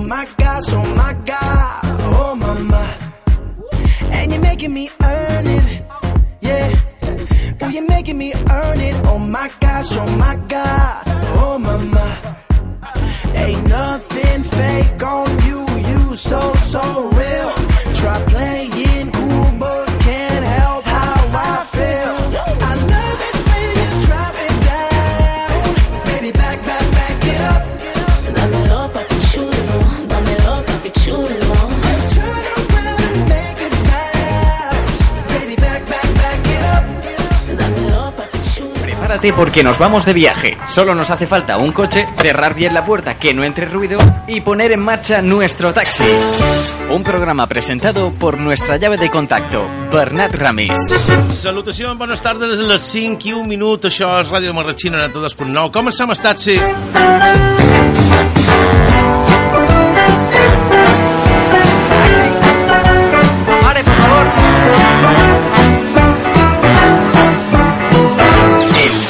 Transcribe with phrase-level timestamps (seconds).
[0.00, 1.80] my gosh, oh my god,
[2.20, 2.96] oh my.
[4.12, 5.82] And you're making me earn it,
[6.40, 6.74] yeah.
[7.60, 9.06] Oh, you're making me earn it.
[9.06, 11.02] Oh my gosh, oh my god,
[11.38, 12.36] oh my.
[13.34, 17.09] Ain't nothing fake on you, you so so
[39.20, 40.56] Prepárate porque nos vamos de viaje.
[40.66, 44.40] Solo nos hace falta un coche, cerrar bien la puerta, que no entre ruido y
[44.40, 46.04] poner en marcha nuestro taxi.
[46.88, 50.78] Un programa presentado por nuestra llave de contacto, Bernat Ramis.
[51.32, 55.70] Salutacions, bones tardes, a les 5 i un minut, això és Ràdio Marratxina 92.9.
[55.70, 56.56] Com ens hem estat, sí?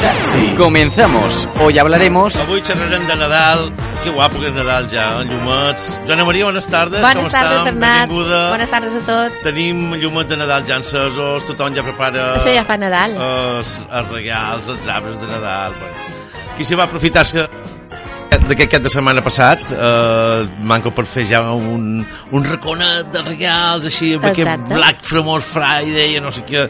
[0.00, 0.54] Taxi.
[0.56, 1.48] Comenzamos.
[1.60, 3.72] Hoy hablaremos Avui xerrarem de Nadal.
[4.02, 6.00] Que guapo que és Nadal ja, en llumets.
[6.06, 7.02] Joana Maria, bones tardes.
[7.04, 7.74] Com Bones tardes, estem?
[7.74, 8.08] Bernat.
[8.08, 8.50] Benvinguda.
[8.54, 9.42] Bones tardes a tots.
[9.44, 12.30] Tenim llumets de Nadal ja encesos, tothom ja prepara...
[12.40, 13.18] Això ja fa Nadal.
[13.20, 15.76] Els, els regals, els arbres de Nadal.
[15.76, 16.14] Bueno.
[16.56, 17.44] Qui s'hi va aprofitar que
[18.50, 22.00] d'aquest cap de setmana passat eh, manco per fer ja un,
[22.34, 24.74] un raconet de regals així amb aquest Exacte.
[24.74, 26.64] Black Famous Friday i no sé què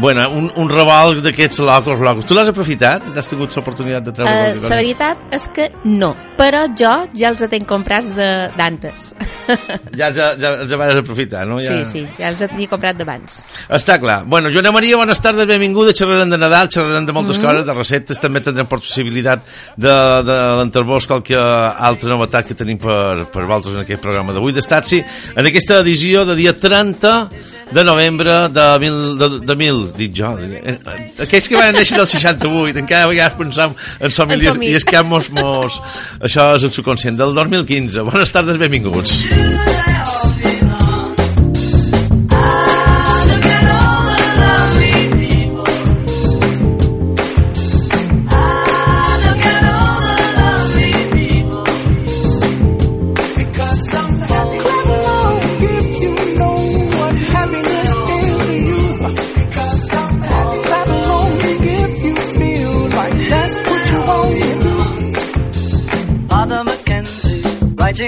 [0.00, 3.04] bueno, un, un revolc d'aquests locos, locos tu l'has aprofitat?
[3.16, 7.42] has tingut l'oportunitat de treure Uh, la veritat és que no, però jo ja els
[7.52, 9.10] tenc comprats de- d'antes.
[9.98, 11.58] ja, ja, ja, ja vas aprofitar no?
[11.60, 11.74] Ja...
[11.84, 13.40] Sí, sí, ja els tenia comprat d'abans.
[13.68, 14.22] Està clar.
[14.30, 15.92] Bueno, Joana Maria, bones tardes, benvinguda.
[15.96, 17.44] Xerrarem de Nadal, xerrarem de moltes Mhm.
[17.46, 19.44] coses, de receptes, també tindrem possibilitat
[19.76, 19.92] de,
[20.24, 25.02] de l'enterbós qualque altra novetat que tenim per, per vosaltres en aquest programa d'avui d'Estatsi,
[25.36, 27.28] en aquesta edició de dia 30
[27.70, 30.76] de novembre de mil, de, de mil dic jo, de- eh,
[31.24, 34.70] aquells que van néixer el 68, encara a vegades pensam en som En i, som-hi.
[34.70, 35.80] i és que mos, mos,
[36.20, 38.00] això és el subconscient del 2015.
[38.02, 39.22] Bones tardes, benvinguts.
[39.24, 39.69] Because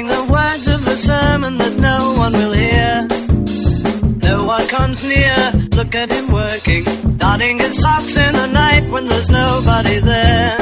[0.00, 3.06] the words of the sermon that no one will hear.
[4.22, 5.36] No one comes near,
[5.76, 6.84] look at him working,
[7.18, 10.58] darning his socks in the night when there's nobody there.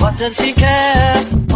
[0.00, 1.49] What does he care?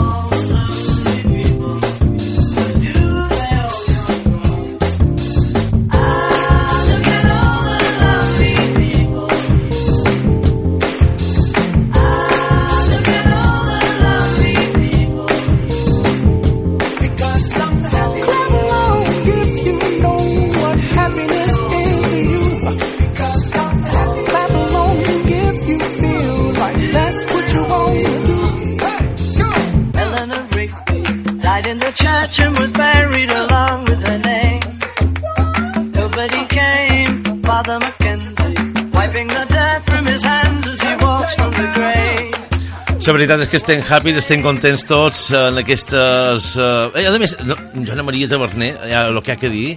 [43.04, 46.47] La veritat és que estem happy, estem contents tots en aquestes...
[46.56, 47.03] Eh...
[47.04, 49.75] A més, no, Joana Maria Taverner, ja, el que ha que dir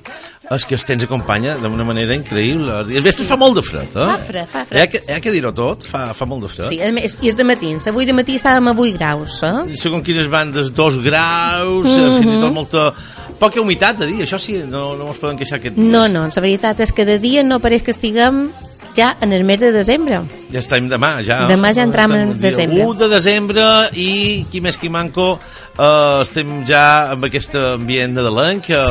[0.47, 2.77] és que es ens acompanya d'una manera increïble.
[2.87, 4.05] I després fa molt de fred, eh?
[4.13, 4.77] Fa fred, fa fred.
[4.77, 6.69] Hi ha que, hi ha que dir-ho tot, fa, fa molt de fred.
[6.69, 7.89] Sí, a més, i és de matins.
[7.91, 9.75] Avui de matí estàvem a 8 graus, eh?
[9.81, 12.21] Segons quines bandes, dos graus, mm -hmm.
[12.21, 12.93] fins i tot molta...
[13.37, 16.41] Poca humitat, de dir, això sí, no, no ens poden queixar aquest No, no, la
[16.41, 18.49] veritat és que de dia no pareix que estiguem
[18.97, 20.23] ja en el mes de desembre.
[20.51, 21.43] Ja estem demà, ja.
[21.49, 22.83] Demà ja entram en desembre.
[22.83, 24.11] 1 de desembre i,
[24.51, 25.35] qui més qui manco,
[25.77, 28.65] eh, estem ja amb aquest ambient nadalenc.
[28.65, 28.81] que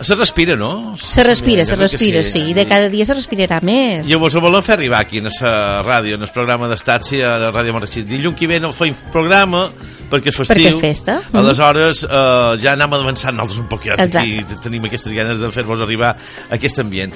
[0.00, 0.96] Se respira, no?
[0.96, 2.40] Se respira, se respira, sí.
[2.50, 4.08] I de cada dia se respirarà més.
[4.08, 7.34] I vos ho volem fer arribar aquí, a la ràdio, en el programa d'Estatsi, a
[7.36, 8.06] la Ràdio Marratxí.
[8.08, 9.66] Dilluns que ve no feim programa,
[10.10, 10.56] perquè és festiu.
[10.56, 11.20] Perquè és festa.
[11.22, 11.38] Mhm.
[11.40, 14.18] Aleshores, eh, ja anem avançant nosaltres un poquet Exacte.
[14.18, 17.14] aquí, tenim aquestes ganes de fer-vos arribar a aquest ambient.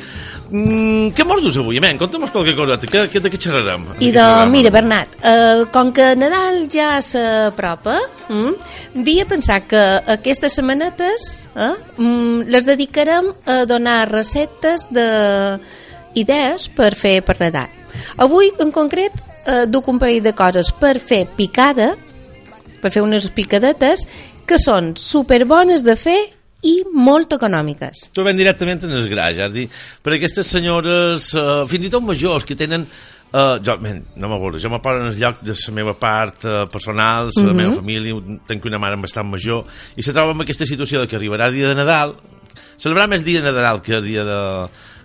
[0.50, 1.98] Mm, què mos dus avui, men?
[1.98, 3.86] Conta'm qualque cosa, què, què, de què xerrarem?
[4.00, 7.98] I de, mira, Bernat, eh, com que Nadal ja s'apropa,
[8.28, 8.54] mm,
[9.00, 9.82] havia pensat que
[10.14, 15.58] aquestes setmanetes eh, mm, les dedicarem a donar receptes de
[16.14, 17.68] idees per fer per Nadal.
[18.16, 19.12] Avui, en concret,
[19.46, 21.94] eh, duc un parell de coses per fer picada,
[22.84, 24.04] per fer unes picadetes,
[24.44, 26.18] que són superbones de fer
[26.64, 28.06] i molt econòmiques.
[28.16, 29.66] Tu ven directament en gra, ja, dir,
[30.04, 32.86] per aquestes senyores, uh, fins i tot majors, que tenen...
[33.34, 36.44] Uh, jo, men, no m'avorro, jo me poso en el lloc de la meva part
[36.46, 37.56] uh, personal, la Mhm.
[37.58, 38.14] meva família,
[38.46, 39.64] tenc una mare bastant major,
[39.98, 42.14] i se troba en aquesta situació de que arribarà el dia de Nadal,
[42.78, 44.38] celebrar més dia de Nadal que el dia de,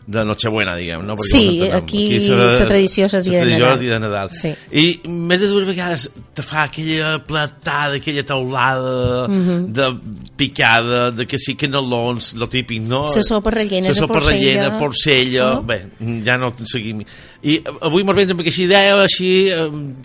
[0.10, 1.14] de Nochebuena, diguem, no?
[1.20, 1.76] Perquè Sí, entenem.
[1.84, 3.74] aquí se- la tradició és el dia de Nadal.
[3.74, 4.30] el dia de Nadal.
[4.34, 4.54] Sí.
[4.72, 9.72] I més de dues vegades te fa aquella platada, aquella taulada Mhm.
[9.72, 9.90] de
[10.36, 13.06] picada, de que sí, canelons, lo típic, no?
[13.16, 14.38] La sopa rellena La sopa porcella.
[14.40, 15.54] rellena, porcella...
[15.60, 15.64] Oh.
[15.64, 15.86] Bé,
[16.26, 17.04] ja no seguim.
[17.44, 19.50] I avui mos vens amb aquesta idea així...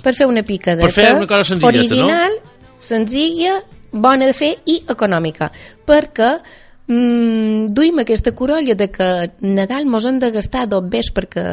[0.03, 2.33] per fer una picadeta Per fer una cosa senzilleta, original,
[2.79, 3.63] senzilla,
[3.93, 5.51] bona de fer i econòmica
[5.87, 6.41] perquè
[6.87, 9.09] mm, duim aquesta corolla de que
[9.41, 11.45] Nadal mos hem de gastar dos bes perquè,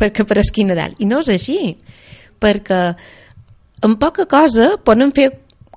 [0.00, 0.96] perquè per esquí Nadal.
[0.98, 1.76] I no és així
[2.40, 2.80] perquè
[3.86, 5.30] amb poca cosa podem fer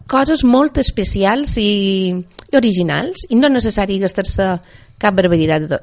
[0.09, 2.15] coses molt especials i,
[2.51, 4.49] i originals i no necessari gastar-se
[4.99, 5.79] cap barbaritat de do...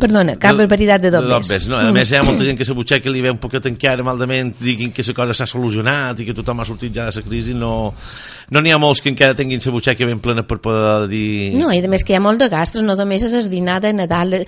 [0.00, 1.48] perdona, cap barbaritat de dos bes.
[1.48, 1.78] bes, no?
[1.80, 4.92] A més, hi ha molta gent que s'abutxeca li ve un poquet encara malament, diguin
[4.92, 7.72] que la cosa s'ha solucionat i que tothom ha sortit ja de la crisi, no
[8.50, 11.54] no n'hi ha molts que encara tinguin la butxaca ben plena per poder dir...
[11.54, 13.78] No, i a més que hi ha molt de gastos, no només és el dinar
[13.82, 14.40] de Nadal.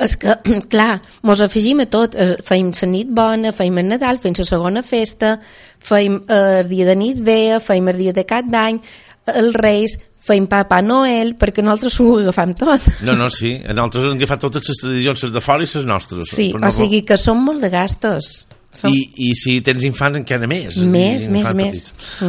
[0.00, 0.36] És que,
[0.72, 0.94] clar,
[1.28, 2.16] mos afegim a tot.
[2.48, 5.36] Feim la nit bona, feim el Nadal, feim la segona festa,
[5.76, 8.80] feim eh, el dia de nit vea, feim el dia de cap d'any,
[9.28, 12.86] els Reis, feim Papa Noel, perquè nosaltres ho agafam tot.
[13.06, 13.54] No, no, sí.
[13.64, 16.32] Nosaltres hem agafat totes les tradicions, les de fora i les nostres.
[16.36, 18.30] Sí, no o sigui que són molt de gastos.
[18.72, 18.92] Som...
[18.94, 20.76] I, I si tens infants encara més.
[20.78, 21.80] Més, més, més.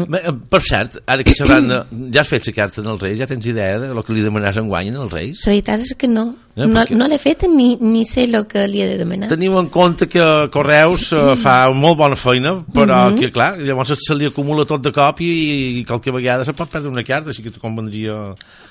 [0.10, 1.68] Bé, eh, Per cert, ara que sabran,
[2.16, 4.58] ja has fet la carta als Reis, ja tens idea de lo que li demanaràs
[4.58, 5.44] en guany als Reis?
[5.46, 6.26] La veritat és que no.
[6.58, 9.30] Eh, No, no l'he fet ni, ni sé el que li he de demanar.
[9.32, 13.20] Teniu en compte que Correus eh, fa molt bona feina, però Mhm.
[13.22, 15.32] que, clar, llavors se li acumula tot de cop i,
[15.80, 18.18] i qualque vegada se pot perdre una carta, així que convendria...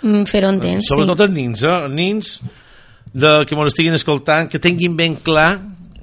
[0.02, 0.92] Mm, Fer-ho entens, sí.
[0.92, 1.76] Sobretot els nins, eh?
[1.86, 2.40] Els nins
[3.14, 5.54] de, que m'ho estiguin escoltant, que tinguin ben clar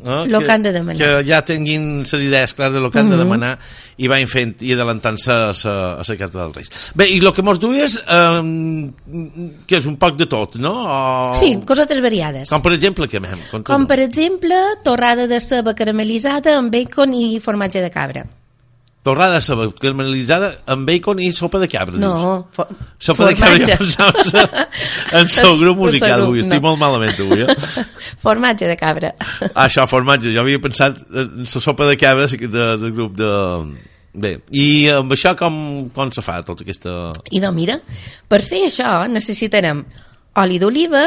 [0.05, 0.25] eh?
[0.27, 0.97] Lo que han de demanar.
[0.97, 3.11] que ja tinguin les idees clares de lo que han Mhm.
[3.11, 3.59] de demanar
[3.97, 6.69] i van fent i adelantant-se a la- carta dels Reis.
[6.95, 8.91] Bé, i el que mos dues, eh,
[9.65, 10.73] que és un poc de tot, no?
[11.31, 11.33] O...
[11.35, 12.49] Sí, cosetes variades.
[12.49, 13.39] Com per exemple, què mem?
[13.63, 18.25] Com per exemple, torrada de ceba caramelitzada amb bacon i formatge de cabra.
[19.07, 21.95] Torrada de ceba caramelitzada amb bacon i sopa de cabra?
[22.01, 22.49] No,
[22.99, 23.77] Sopa de cabra, ja formatge.
[23.79, 24.65] pensava
[25.21, 26.41] en seu grup musical avui.
[26.43, 26.65] Estic no.
[26.67, 27.85] molt malament avui, eh?
[28.25, 29.13] formatge de cabra.
[29.53, 30.33] Ah, això, formatge.
[30.35, 32.49] Jo havia pensat en la sopa de cabra de,
[32.83, 33.31] del grup de...
[34.17, 35.55] Bé, i amb això com,
[35.93, 36.97] com se fa tota aquesta...
[37.31, 37.77] I no, mira,
[38.27, 39.85] per fer això necessitarem
[40.41, 41.05] oli d'oliva,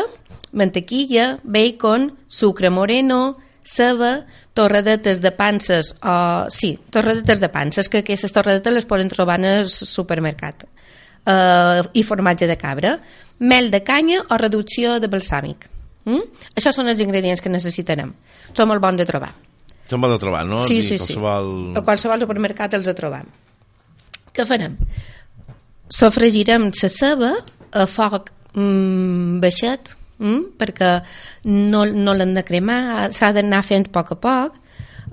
[0.56, 3.34] mantequilla, bacon, sucre moreno,
[3.64, 9.38] ceba, torradetes de panses, o, sí, torradetes de panses, que aquestes torradetes les poden trobar
[9.40, 10.64] en el supermercat,
[11.26, 12.96] uh, i formatge de cabra,
[13.40, 15.68] mel de canya o reducció de balsàmic.
[16.08, 16.24] Mm?
[16.56, 18.12] Això són els ingredients que necessitarem.
[18.56, 19.30] Són molt bons de trobar.
[19.90, 20.62] Se'n va de trobar, no?
[20.68, 21.16] Sí, sí, sí.
[21.16, 21.48] qualsevol...
[21.76, 23.26] A qualsevol supermercat els trobam.
[24.30, 24.76] Què farem?
[25.90, 27.32] Sofregirem la ceba
[27.74, 29.90] a foc mm, baixet,
[30.20, 30.92] mm, perquè
[31.50, 34.58] no, no l'hem de cremar, s'ha d'anar fent a poc a poc,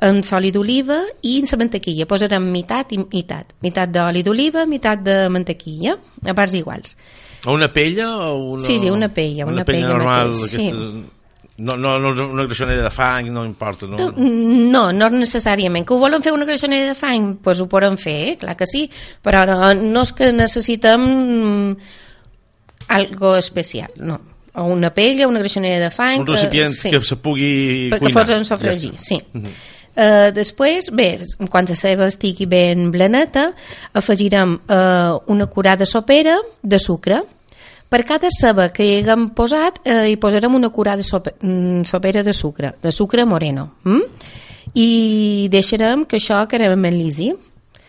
[0.07, 2.05] amb oli d'oliva i la mantequilla.
[2.05, 3.55] Posarem meitat i meitat.
[3.65, 6.97] Meitat d'oli d'oliva, meitat de mantequilla, a parts iguals.
[7.45, 8.63] O una pella o una...
[8.63, 11.13] Sí, sí, una pella, una pella normal, mateix, aquesta...
[11.57, 14.11] No, no, no, una greixonera de fang, no importa, no?
[14.13, 15.87] No, no necessàriament.
[15.87, 18.35] Que ho volen fer una greixonera de fang, doncs pues ho poden fer, eh?
[18.37, 18.83] clar que sí,
[19.25, 21.07] però no, no és que necessitem
[22.93, 24.19] algo especial, no.
[24.57, 26.23] O una pella, una greixonera de fang...
[26.23, 27.49] Un recipient sí, que se pugui
[27.93, 28.23] perquè cuinar.
[28.23, 29.19] fos en sofregir, sí.
[29.97, 31.07] Uh, després, bé,
[31.49, 33.47] quan la ceba estigui ben blaneta,
[33.97, 37.23] afegirem uh, una curada sopera de sucre.
[37.87, 42.21] Per cada ceba que hi haguem posat, eh, hi posarem una curada sope, mm, sopera
[42.23, 43.77] de sucre, de sucre moreno.
[43.85, 44.01] Mm?
[44.75, 44.89] I
[45.49, 47.31] deixarem que això caramelitzi.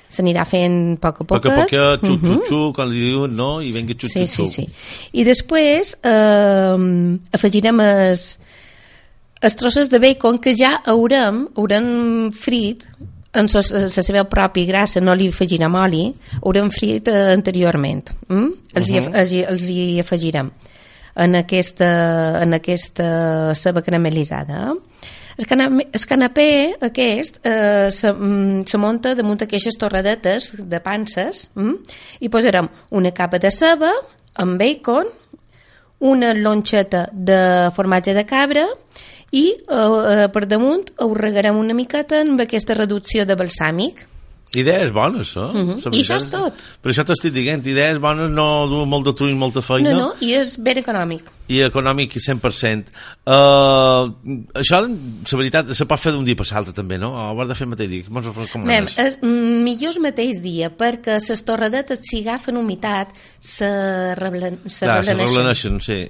[0.09, 1.43] S'anirà fent a poc a poc.
[1.43, 1.73] Poc a poc,
[2.05, 4.73] xuc, xuc, xuc, quan li diuen no, i venga xuc, Sí, xuc, sí, xuc.
[4.73, 5.11] sí.
[5.21, 6.79] I després eh,
[7.37, 8.25] afegirem els,
[9.43, 12.87] els trossos de bacon que ja haurem, haurem frit
[13.37, 13.63] en la
[14.03, 16.07] seva pròpia grassa no li afegirem oli,
[16.41, 18.09] haurem frit eh, anteriorment.
[18.33, 18.49] Mm?
[18.75, 20.49] Els, hi, els, hi, els hi afegirem
[21.19, 21.89] en aquesta,
[22.43, 23.09] en aquesta
[23.59, 24.73] ceba caramelitzada.
[25.39, 26.51] El canapé, el canapé
[26.83, 31.77] aquest eh, se, mm, se munta damunt d'aquestes torradetes de panses mm?
[32.27, 32.67] i posarem
[32.99, 33.93] una capa de ceba
[34.43, 35.07] amb bacon,
[36.11, 38.67] una lonxeta de formatge de cabra
[39.31, 44.07] i eh, per damunt ho regarem una miqueta amb aquesta reducció de balsàmic.
[44.57, 45.41] Idees bones, eh?
[45.41, 45.75] Mhm.
[45.85, 46.55] La I això és tot.
[46.81, 49.91] Per això t'estic dient, idees bones no duen molt de trull, molta feina.
[49.93, 51.23] No, no, i és ben econòmic.
[51.49, 52.89] i econòmic i 100%.
[53.25, 54.09] Uh,
[54.55, 57.11] això, la veritat, se pot fer d'un dia per l'altre també, no?
[57.13, 58.03] O ho has de fer el mateix dia?
[58.09, 59.19] Com, com Mem, és?
[59.23, 63.69] mm, millor el mateix dia, perquè les torradetes, si agafen humitat, se,
[64.15, 65.27] reblen, se Clar, se reblaneixen.
[65.27, 66.01] reblaneixen, sí.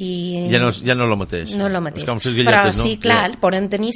[0.00, 1.52] I Ja no, ja no és el mateix.
[1.60, 2.04] no és el mateix.
[2.04, 2.86] És com Però no?
[2.86, 3.92] sí, clar, poden tenir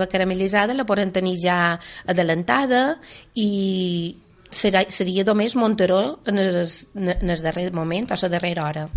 [0.00, 1.60] la caramelitzada, la poden tenir ja
[2.08, 2.96] adelantada
[3.34, 4.16] i
[4.50, 6.64] serà, seria només Monteró en el,
[6.96, 8.88] en el darrer moment o la darrera hora.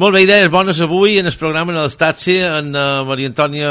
[0.00, 3.70] Molt bé, idees bones avui en el programa en l'Estatsi, en uh, Maria Antònia,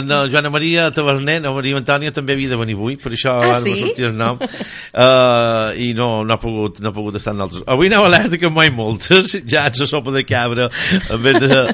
[0.00, 3.36] en uh, Joana Maria Taverner, no, Maria Antònia també havia de venir avui, per això
[3.42, 3.70] Ah, sí?
[3.70, 7.46] va sortir el nom, uh, i no, no, ha pogut, no ha pogut estar en
[7.46, 7.62] altres.
[7.70, 10.68] Avui anava alerta que mai moltes, ja ets a sopa de cabra,
[11.14, 11.64] de...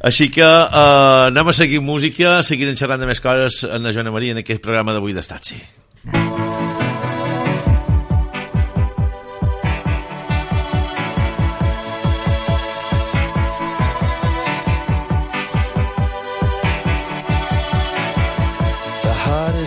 [0.00, 4.14] així que uh, anem a seguir música, seguirem xerrant de més coses en la Joana
[4.14, 5.60] Maria en aquest programa d'avui d'Estatsi.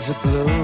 [0.10, 0.57] A balloon,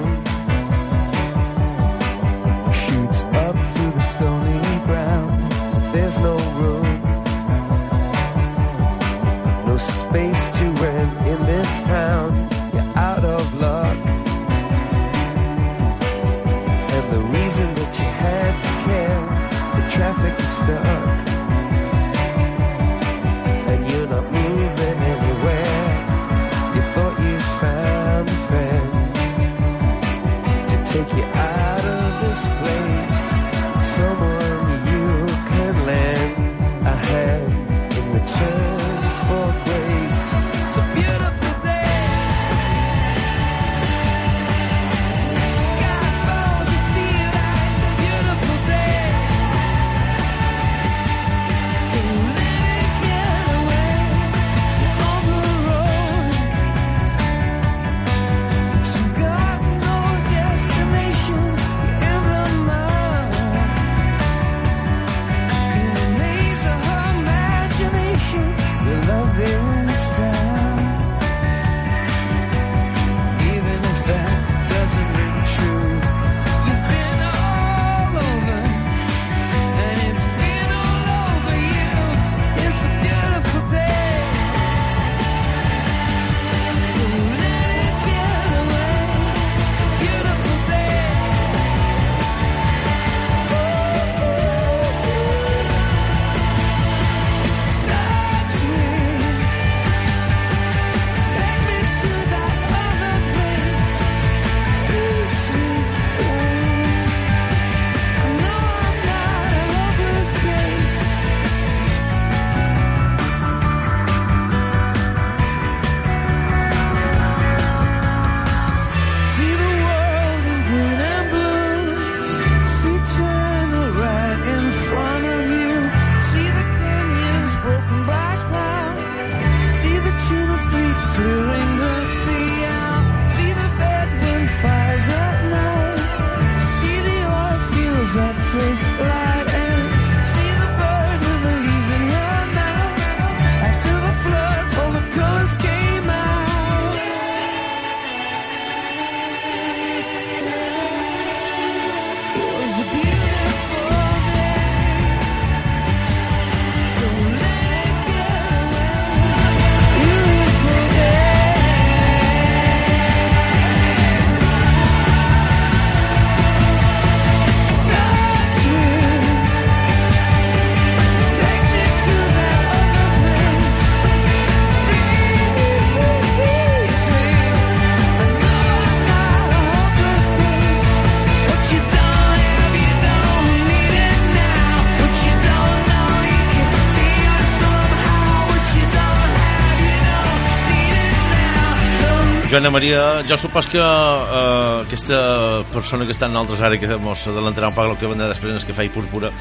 [192.54, 197.24] Joana Maria, jo supos que uh, aquesta persona que està en altres ara que mos
[197.32, 199.32] adelantarà un poc el que vendrà després en el cafè i púrpura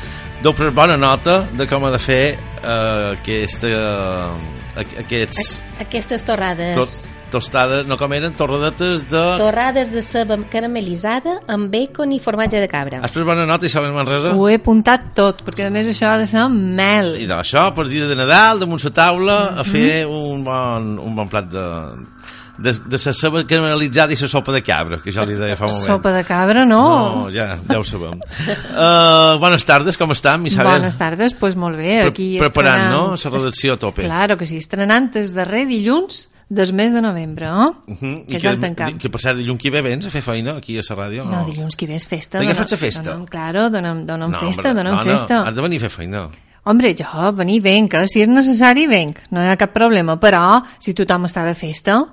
[0.40, 3.68] deu per bona nota de com ha de fer uh, aquesta,
[4.32, 6.72] uh, aquests Aquestes torrades.
[6.78, 9.20] tot, tostades, no com eren, torradetes de...
[9.40, 13.00] Torrades de ceba caramelitzada amb bacon i formatge de cabra.
[13.04, 14.32] Has pres bona nota, Isabel Manresa?
[14.36, 17.14] Ho he apuntat tot, perquè a més això ha de ser amb mel.
[17.20, 19.72] I d'això, per dia de Nadal, damunt la taula, a Mhm.
[19.72, 21.66] fer un bon, un bon plat de,
[22.58, 25.66] de, de la ceba caramelitzada i la sopa de cabra, que ja li deia fa
[25.66, 25.86] un moment.
[25.86, 26.82] Sopa de cabra, no?
[27.24, 28.20] No, ja, ja ho sabem.
[28.72, 30.80] Uh, bones tardes, com estem, Isabel?
[30.80, 32.02] Bones tardes, doncs molt bé.
[32.02, 34.02] Pre- Aquí preparant, estrenant- no?, la redacció a tope.
[34.02, 37.70] Claro que sí, estrenant el darrer dilluns del mes de novembre, eh?
[37.86, 38.26] Uh -huh.
[38.26, 38.98] que ja el tancam.
[38.98, 41.22] que per cert, dilluns que ve vens a fer feina aquí a la ràdio?
[41.22, 42.38] o No, dilluns que ve és festa.
[42.38, 43.10] Donem- faig festa?
[43.12, 45.34] Donem, claro, donem, donem No, festa, hombre, donem no, festa.
[45.34, 46.28] No, has de venir a fer feina.
[46.64, 48.06] Hombre, jo, venir venc, eh?
[48.06, 52.04] si és necessari venc, no hi ha cap problema, però si tothom està de festa,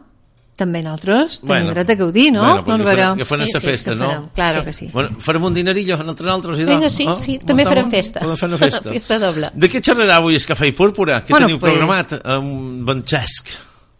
[0.59, 2.43] també nosaltres tenim Bueno, dret a gaudir, no?
[2.63, 4.05] bueno, no farem- que farem esta festa, no?
[4.09, 4.65] farem, Claro Sí.
[4.65, 4.89] que sí.
[4.93, 6.75] Bueno, farem un dinerillo entre nosaltres, idò?
[6.75, 8.19] Vinga, sí, Oh, sí, també farem festa.
[8.19, 8.89] Podem fer una festa.
[8.99, 9.49] Festa doble.
[9.53, 11.23] De què xerrarà avui el Cafè i Púrpura?
[11.23, 12.19] Què Bueno, teniu pues- programat?
[12.25, 13.47] Amb Banxesc.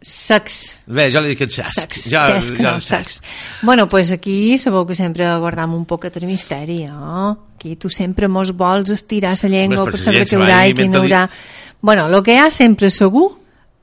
[0.02, 0.78] Sex.
[0.88, 1.76] Bé, jo li dic el xesc.
[1.82, 3.22] Sex, ja, xesc, ja, no, sex.
[3.62, 7.48] Bueno, pues aquí sabeu que sempre guardam un poquet de misteri, no?
[7.56, 10.88] Aquí tu sempre mos vols estirar la llengua per saber què hi haurà i què
[10.90, 11.26] no haurà.
[11.82, 13.34] Bueno, el que hi ha sempre segur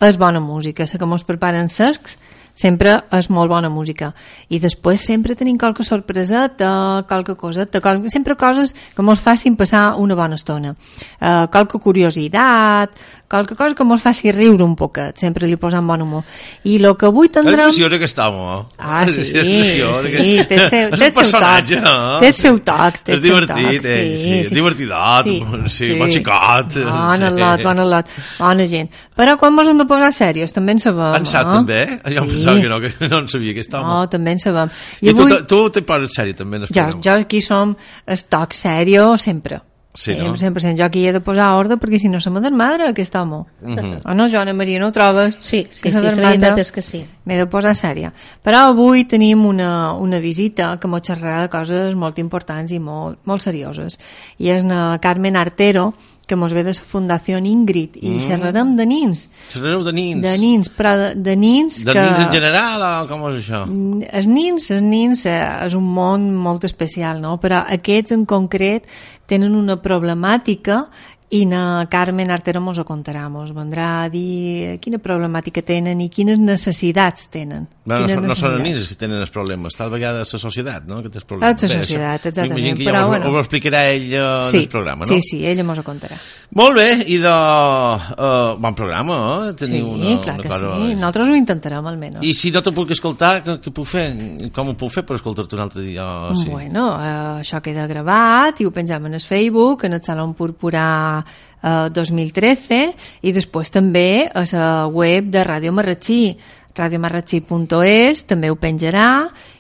[0.01, 0.87] és bona música.
[0.91, 2.17] La que mos preparen secs
[2.57, 4.11] sempre és molt bona música.
[4.49, 9.95] I després sempre tenim qualque sorpreseta, qualque coseta, qualque, sempre coses que mos facin passar
[10.01, 10.73] una bona estona.
[11.21, 12.97] Uh, qualque curiositat,
[13.29, 16.23] qualque cosa que mos faci riure un poquet, sempre li posam bon humor.
[16.65, 17.57] I el que avui És tindrem...
[17.57, 18.65] graciós aquest home.
[18.79, 21.15] Ah, sí, És graciós, sí, aquest- té seu, és té seu toc.
[21.21, 22.19] personatge, eh?
[22.21, 24.17] Té el seu toc, té És el seu divertit, toc, eh?
[24.17, 26.79] Sí, és divertidot, sí, bon xicot.
[26.87, 27.29] Bon Sí.
[27.31, 28.07] al·lot, bon al·lot,
[28.39, 28.91] bona gent.
[29.17, 32.01] Però quan mos hem de posar serios, també en sabem, En sap també?
[32.07, 32.35] Jo em Sí.
[32.37, 33.89] pensava que no, que no en sabia aquest home.
[33.89, 34.69] No, també en sabem.
[35.01, 37.75] I, I, tu, avui, tu te poses sèrie també jo, jo aquí som
[38.07, 39.61] el toc serio sempre.
[39.97, 40.37] Sí, no?
[40.37, 40.77] Sempre, sempre.
[40.79, 43.45] Jo aquí he de posar ordre perquè si no se m'ha desmadre aquest home.
[43.63, 44.03] Mhm.
[44.05, 45.39] O no, Joana Maria, no ho trobes?
[45.41, 47.05] Sí, sí, Que sí, la veritat és que sí.
[47.25, 48.13] M'he de posar sèria.
[48.45, 53.19] Però avui tenim una, una visita que m'ho xerrarà de coses molt importants i molt,
[53.25, 53.99] molt serioses.
[54.39, 55.95] I és na Carmen Artero,
[56.27, 58.21] que mos ve de la Fundació Ingrid, i Mm.
[58.21, 59.29] xerrarem de nins.
[59.49, 60.21] Sereu de nins.
[60.23, 62.03] De nins, però de, de nins De que...
[62.03, 63.63] nins en general o com és això?
[64.11, 67.39] Els nins, els nins eh, és un món molt especial, no?
[67.39, 68.83] però aquests en concret
[69.27, 70.87] tenen una problemàtica
[71.29, 76.09] i na Carmen Artero mos ho contarà, mos vendrà a dir quina problemàtica tenen i
[76.09, 77.67] quines necessitats tenen.
[77.85, 78.89] Bueno, no, quines són- no són els necessitats.
[78.89, 81.63] que tenen els problemes, tal vegada la societat, no?, que té els Ah, problemes.
[81.63, 83.31] la Bé, això- societat, exactament, M'imagino que ja però us, bueno.
[83.31, 85.07] ho explicarà ell uh, Sí, en el programa, no?
[85.07, 86.17] sí, sí, ella mos ho contarà.
[86.53, 87.29] Molt bé, i de...
[87.29, 89.17] Uh, bon programa,
[89.49, 89.51] eh?
[89.59, 90.77] Sí, Teniu una, clar una que cosa...
[90.79, 90.95] sí.
[90.95, 92.23] Nosaltres ho intentarem, almenys.
[92.23, 94.07] I si no te puc escoltar, què, què puc fer?
[94.55, 96.07] Com ho puc fer per escoltar-te un altre dia?
[96.31, 96.49] Oh, sí.
[96.51, 101.16] Bueno, eh, això queda gravat i ho penjam en el Facebook, en el Salón Púrpura
[101.23, 102.81] eh, 2013
[103.23, 106.37] i després també a la web de Ràdio Marratxí.
[106.77, 109.09] Radiomarratxí.es també ho penjarà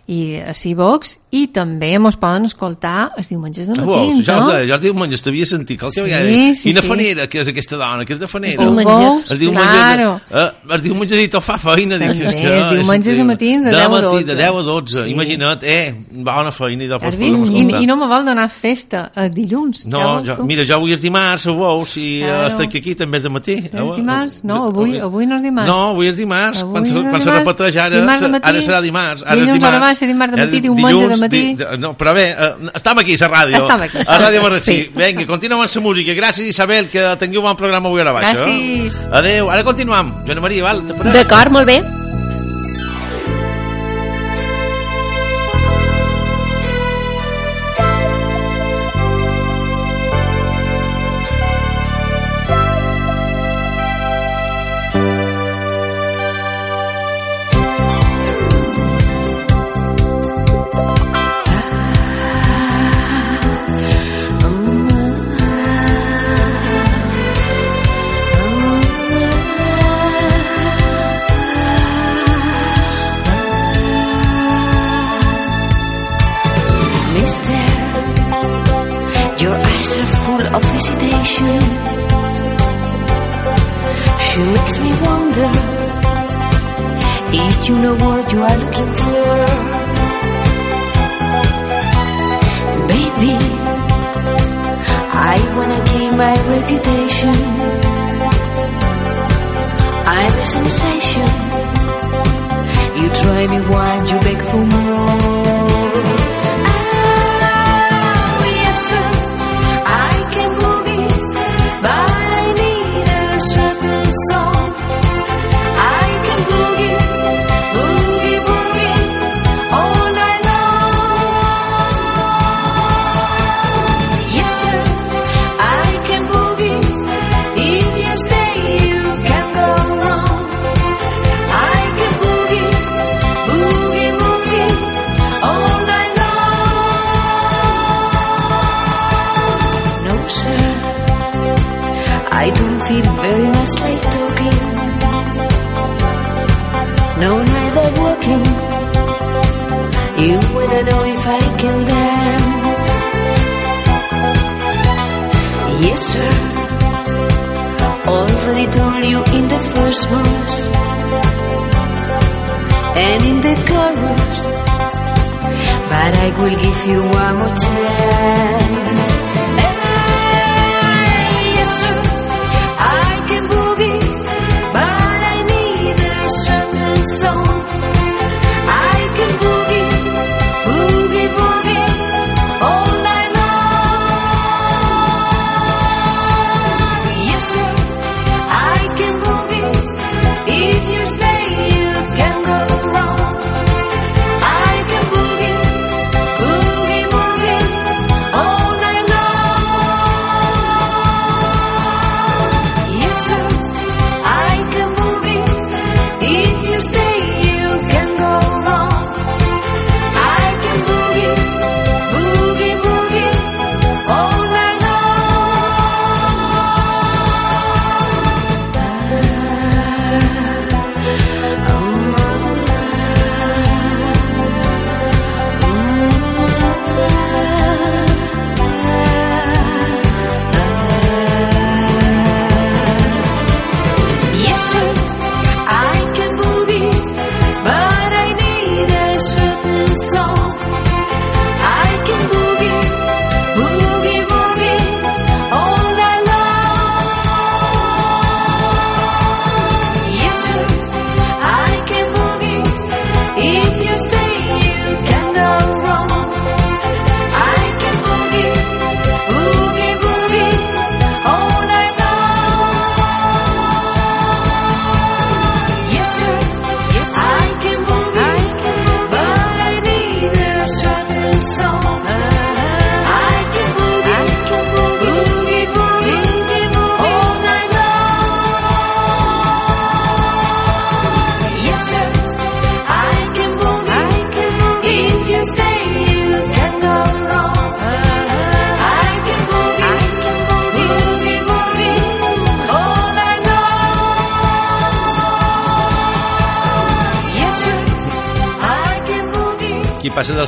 [0.08, 4.36] i a Civox i també mos poden escoltar els diumenges de Ah, Wow, matins, ja,
[4.38, 4.46] no?
[4.52, 4.58] no?
[4.64, 6.28] ja el diumenge t'havia sentit qualque Sí, vegada.
[6.54, 6.86] sí, Quina sí.
[6.86, 8.62] fanera que és aquesta dona, que és de fanera.
[8.62, 9.30] Els diumenges.
[9.32, 10.20] Els diumenges, Claro.
[10.30, 11.98] eh, els diumenges oh, fa feina.
[11.98, 14.24] Dic, També, és que, els diumenges és de matins de de 10 a matí, 12.
[14.24, 15.10] De 10 a 12, Sí.
[15.10, 17.42] imagina't, eh, bona feina i de Has vist?
[17.50, 19.82] I, I no me vol donar festa el dilluns.
[19.84, 20.44] ja No, jo, tu?
[20.44, 22.46] mira, jo avui és dimarts, ho veus, si Claro.
[22.46, 23.52] estic aquí també és de matí.
[23.72, 24.44] És dimarts?
[24.44, 25.66] No, avui- avui no és dimarts.
[25.68, 26.62] No, avui és dimarts.
[26.62, 28.40] Avui quan no quan se repeteix ara, matí.
[28.48, 29.22] ara serà dimarts.
[29.22, 29.95] Ara Dilluns és dimarts.
[29.96, 31.54] A baixa, dimarts de matí, Eh, diumenge de matí.
[31.56, 33.58] Di, no, però bé, eh, estem aquí a la ràdio.
[33.58, 34.46] Estem aquí, A estem Ràdio aquí.
[34.46, 34.72] Marratxí.
[34.72, 34.90] Sí.
[34.94, 36.12] Vinga, continuem amb la música.
[36.12, 38.34] Gràcies, Isabel, que tingueu bon programa avui a la baixa.
[38.34, 39.00] Gràcies.
[39.00, 39.08] Eh?
[39.12, 40.12] Adéu, ara continuem.
[40.26, 40.82] Joana Maria, val?
[41.12, 42.05] D'acord, molt bé.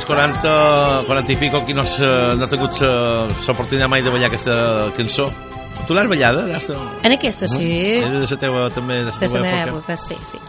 [0.09, 4.55] 40, 40 i pico, qui no, no ha tingut eh, l'oportunitat mai de ballar aquesta
[4.97, 5.27] cançó.
[5.87, 6.43] Tu l'has ballada?
[6.49, 6.69] L'has-
[7.05, 7.69] En aquesta sí,
[8.01, 9.93] Era de la teva, també, de la de la teva època.
[9.93, 10.39] època, sí, sí,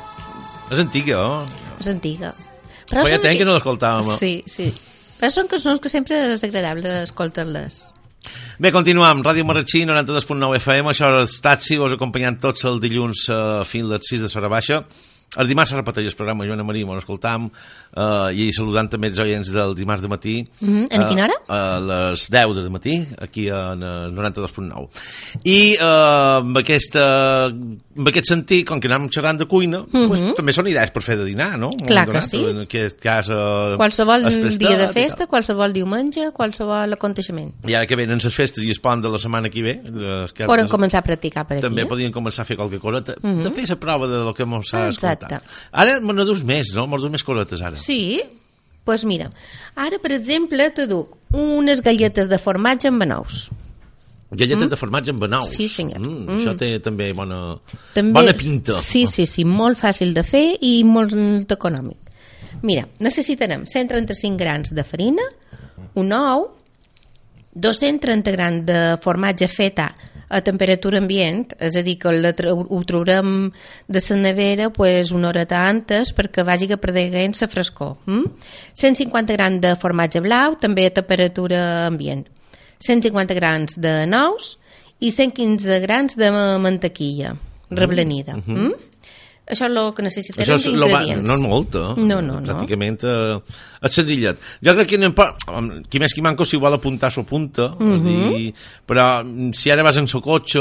[0.71, 1.45] És antiga, oh?
[1.79, 2.33] és antiga.
[2.91, 4.17] Feia són temps que no l'escoltàvem.
[4.19, 4.67] Sí, sí.
[5.21, 7.81] Però són cançons que sempre és agradable escoltar-les.
[8.59, 9.23] Bé, continuam.
[9.25, 10.91] Ràdio Marratxí, 92.9 FM.
[10.93, 14.49] Això és Taxi, us acompanyant tots el dilluns eh, fins a les 6 de Sora
[14.49, 14.83] Baixa.
[15.39, 17.45] El dimarts es repeteix el programa Joana Maria, m'ho escoltam,
[17.95, 20.33] eh, i saludant també els oients del dimarts de matí.
[20.61, 20.89] Mhm.
[20.91, 21.37] En quina hora?
[21.47, 21.79] Eh, a
[22.11, 24.89] les 10 de matí, aquí en eh, 92.9.
[25.45, 27.05] I eh, amb, aquesta,
[27.47, 31.17] amb aquest sentit, com que anem xerrant de cuina, pues, també són idees per fer
[31.21, 31.71] de dinar, no?
[31.79, 31.87] Mhm.
[31.87, 32.43] Clar que sí.
[32.51, 33.29] En aquest cas...
[33.31, 37.55] Eh, Qualsevol es prestat dia de festa, qualsevol diumenge, qualsevol aconteixement.
[37.71, 39.79] I ara que venen les festes i es pont de la setmana que ve...
[40.35, 41.67] que- Poden començar a practicar per aquí.
[41.69, 41.87] també eh?
[41.87, 43.43] podien començar a fer qualque cosa, de, mm -hmm.
[43.43, 44.89] de fer la prova de lo que mos s'ha
[45.27, 45.57] Exacte.
[45.73, 46.87] Ara me n'adus més, no?
[46.99, 47.77] Dus més cosetes, ara.
[47.77, 48.37] Sí, doncs
[48.85, 49.29] pues mira,
[49.77, 53.51] ara, per exemple, te duc unes galletes de formatge amb nous.
[54.31, 55.49] Galletes de formatge amb nous.
[55.53, 55.99] Sí, senyor.
[56.01, 56.39] Mm, Mm.
[56.39, 57.59] Això té també bona,
[57.95, 58.75] També, bona pinta.
[58.79, 61.99] Sí, sí, sí, molt fàcil de fer i molt econòmic.
[62.63, 65.23] Mira, necessitarem 135 grans de farina,
[65.95, 66.49] un ou,
[67.55, 69.95] 230 grans de formatge feta
[70.31, 73.51] a temperatura ambient, és a dir, que la, ho traurem
[73.91, 77.97] de la nevera pues, una horeta antes perquè vagi que perdent la frescor.
[78.07, 78.31] Mm?
[78.79, 82.29] 150 grans de formatge blau, també a temperatura ambient.
[82.79, 84.55] 150 grans de nous
[85.01, 86.31] i 115 grans de
[86.63, 87.35] mantequilla
[87.71, 88.39] reblenida.
[88.47, 88.90] Mm?
[89.51, 91.27] Això és el que necessitarem Això és d'ingredients.
[91.27, 91.95] no és molt, eh?
[92.07, 92.47] No, no, no.
[92.47, 93.41] Pràcticament eh,
[93.83, 94.37] és senzillet.
[94.63, 95.33] Jo crec que anem per...
[95.91, 97.75] Qui més qui manco, si vol apuntar, s'ho apunta.
[97.79, 98.35] Mm Mhm.
[98.35, 98.55] dir,
[98.87, 100.59] però mm, si ara vas en so cotxe,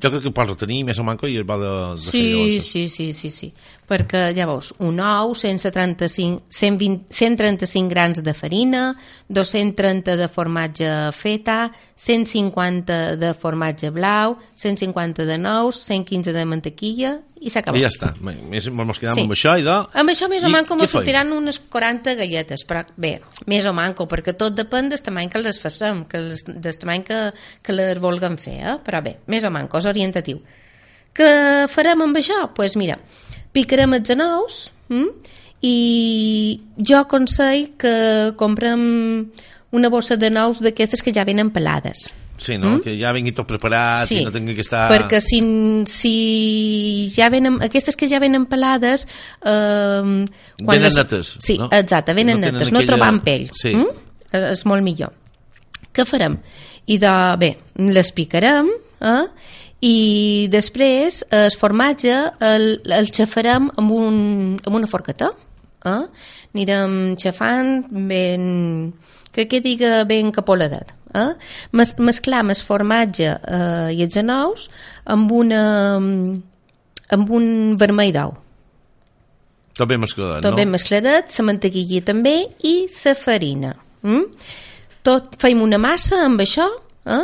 [0.00, 2.32] jo crec que pots retenir més o manco i es va de, de fer Sí,
[2.32, 2.64] llavors.
[2.70, 3.52] sí, sí, sí, sí.
[3.90, 8.84] Perquè, ja veus, un ou, 135, 120, 135 grans de farina,
[9.26, 17.50] 230 de formatge feta, 150 de formatge blau, 150 de nous, 115 de mantequilla i
[17.50, 17.80] s'ha I acabat.
[17.82, 18.12] ja està.
[18.22, 19.24] Més, ens quedem Sí.
[19.26, 19.74] amb això i de...
[20.02, 23.16] Amb això més o I manco mos sortiran unes 40 galletes, però bé,
[23.50, 27.02] més o manco, perquè tot depèn del tamany que les facem, que les, del tamany
[27.02, 27.20] que,
[27.62, 28.78] que les vulguem fer, eh?
[28.84, 30.38] però bé, més o manco, és orientatiu.
[31.16, 32.38] Què farem amb això?
[32.44, 32.94] Doncs pues mira,
[33.52, 34.60] picarem els anous
[34.90, 35.08] hm?
[35.66, 38.80] i jo aconsell que comprem
[39.76, 42.08] una bossa de nous d'aquestes que ja venen pelades.
[42.40, 42.78] Sí, no?
[42.78, 42.80] Mm?
[42.80, 44.86] Que ja vingui tot preparat i no tingui que estar...
[44.88, 45.42] perquè si,
[45.92, 46.12] si
[47.12, 49.04] ja venen, aquestes que ja venen pelades
[49.44, 50.24] eh,
[50.64, 51.68] Venen netes, sí, no?
[51.76, 53.74] exacte, venen No netes, no aquella- trobant pell Sí.
[53.76, 53.90] mm?
[54.32, 55.12] Eh, és molt millor
[55.92, 56.38] què farem?
[56.88, 57.50] i de, bé,
[57.92, 58.72] les picarem
[59.04, 59.24] eh?
[59.80, 64.18] I després el formatge el, el xafarem amb, un,
[64.60, 65.30] amb una forqueta
[65.88, 66.02] eh?
[66.54, 68.44] anirem xafant ben,
[69.32, 71.30] que quedi ben capoladet eh?
[71.72, 74.68] Mes, mesclam el formatge eh, i els anous
[75.08, 75.64] amb una
[77.10, 78.38] amb un vermell d'ou
[79.80, 80.58] Tot ben mescladat, tot no?
[80.58, 82.34] ben mescladet, la mantequilla també
[82.68, 83.70] i la farina.
[84.04, 84.26] Mm?
[85.06, 86.66] Tot fem una massa amb això,
[87.08, 87.22] eh?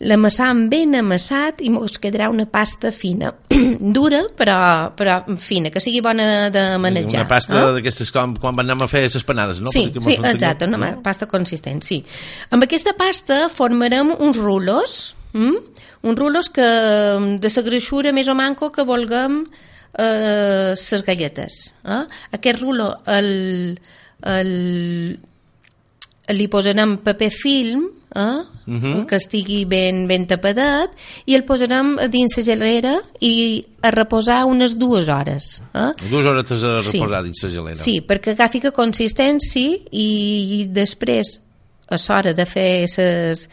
[0.00, 3.32] L'amassam ben amassat i ens quedarà una pasta fina.
[3.96, 4.58] Dura, però,
[4.96, 7.22] però fina, que sigui bona de manejar.
[7.22, 7.70] Una pasta eh?
[7.78, 9.72] d'aquestes com quan anem a fer les panades, no?
[9.72, 12.02] Sí, sí, exacte, una ma- pasta consistent, sí.
[12.50, 15.86] Amb aquesta pasta formarem uns rulos, mm?
[16.06, 16.66] uns rulos que
[17.40, 19.44] de la greixura més o manco que vulguem
[19.96, 21.72] eh, les galletes.
[21.84, 22.02] Eh?
[22.36, 23.80] Aquest rulo el,
[24.22, 25.18] el,
[26.34, 28.42] li posarem paper film eh?
[28.66, 29.04] Mhm.
[29.06, 30.90] que estigui ben, ben tapadet
[31.26, 35.62] i el posarem dins la gelera i a reposar unes dues hores.
[35.72, 35.92] Eh?
[36.10, 36.98] Dues hores a Sí.
[36.98, 37.76] reposar dins la gelera.
[37.76, 40.08] Sí, perquè agafi que consistència i,
[40.62, 41.38] i després
[41.88, 43.48] a l'hora de fer les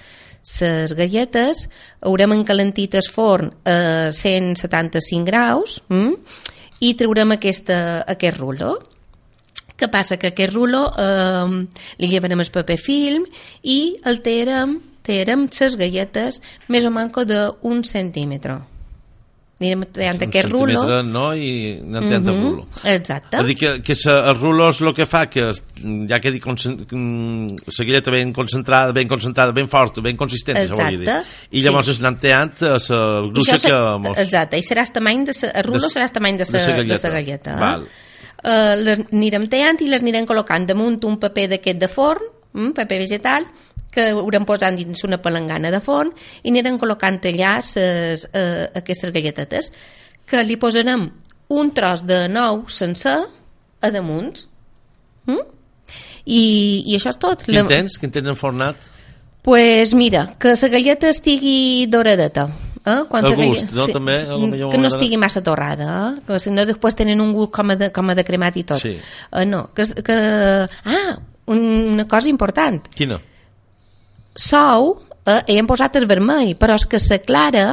[0.61, 1.69] les galletes
[2.01, 6.13] haurem encalentit el forn a 175 graus mm?
[6.83, 8.73] i traurem aquesta, aquest rulo
[9.83, 10.17] què passa?
[10.17, 11.63] Que aquest rulo eh,
[11.99, 13.27] li llevarem el paper film
[13.63, 16.39] i el tearem, tearem les galletes
[16.71, 18.61] més o manco d'un centímetre
[19.63, 21.21] anirem tallant Un aquest rulo centímetre, no?
[21.39, 22.63] I anem tenint el Mhm, rulo.
[22.83, 25.45] exacte És dir, que, que sa, el rulo és el que fa que
[26.09, 30.75] ja quedi concent- mm, la galleta ben concentrada, ben concentrada, ben forta, ben consistent, això
[30.75, 31.07] volia dir.
[31.07, 31.63] Exacte, I sí.
[31.63, 33.77] llavors es anem a la I gruixa que...
[34.03, 34.17] Mos...
[34.25, 36.59] Exacte, i serà el tamany de sa, el rulo De- serà el tamany de sa,
[36.59, 36.99] sa de galleta.
[36.99, 37.51] sa galleta.
[37.55, 37.59] eh?
[37.63, 37.87] Val.
[38.43, 42.73] Uh, les anirem tallant i les anirem col·locant damunt un paper d'aquest de forn, mm,
[42.75, 43.47] paper vegetal,
[43.93, 49.13] que haurem posant dins una palangana de forn i anirem col·locant allà ses, uh, aquestes
[49.13, 49.69] galletetes
[50.29, 51.05] que li posarem
[51.53, 53.19] un tros de nou sencer
[53.83, 54.33] a damunt
[55.27, 55.45] mm?
[56.25, 56.41] I,
[56.87, 57.99] i això és tot Quin tens?
[57.99, 58.89] Quin tens enfornat?
[59.43, 62.47] pues mira, que la galleta estigui doradeta.
[62.85, 63.03] Eh?
[63.07, 63.85] Quan El gust, no?
[63.87, 66.23] També, a lo millor que no estigui massa torrada, eh?
[66.27, 68.65] que si no després tenen un gust com a de, com a de cremat i
[68.67, 68.81] tot.
[68.83, 68.97] Sí.
[68.97, 70.17] Eh, no, que, que...
[70.67, 71.15] Ah,
[71.53, 72.83] una cosa important.
[72.95, 73.21] Quina?
[74.35, 77.65] Sou, eh, hi hem posat el vermell, però és que la clara...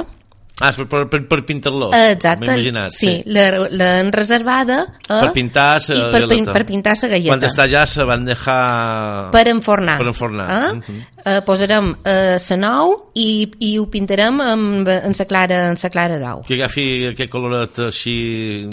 [0.60, 1.88] Ah, per, per, per, per pintar-lo.
[1.96, 5.06] Exacte, M'he imaginat, sí, la- l'han reservada eh?
[5.08, 6.52] Per pintar la per, galleta.
[6.52, 7.32] per pintar la galleta.
[7.32, 9.30] Quan està ja se van deixar...
[9.32, 9.96] per enfornar.
[10.02, 10.48] Per enfornar.
[10.50, 10.74] Eh?
[10.76, 11.00] Mhm.
[11.24, 15.90] Eh, posarem eh, la nou i, i ho pintarem amb, en la clara, en la
[15.96, 16.44] clara d'ou.
[16.48, 18.16] Que agafi aquest coloret així...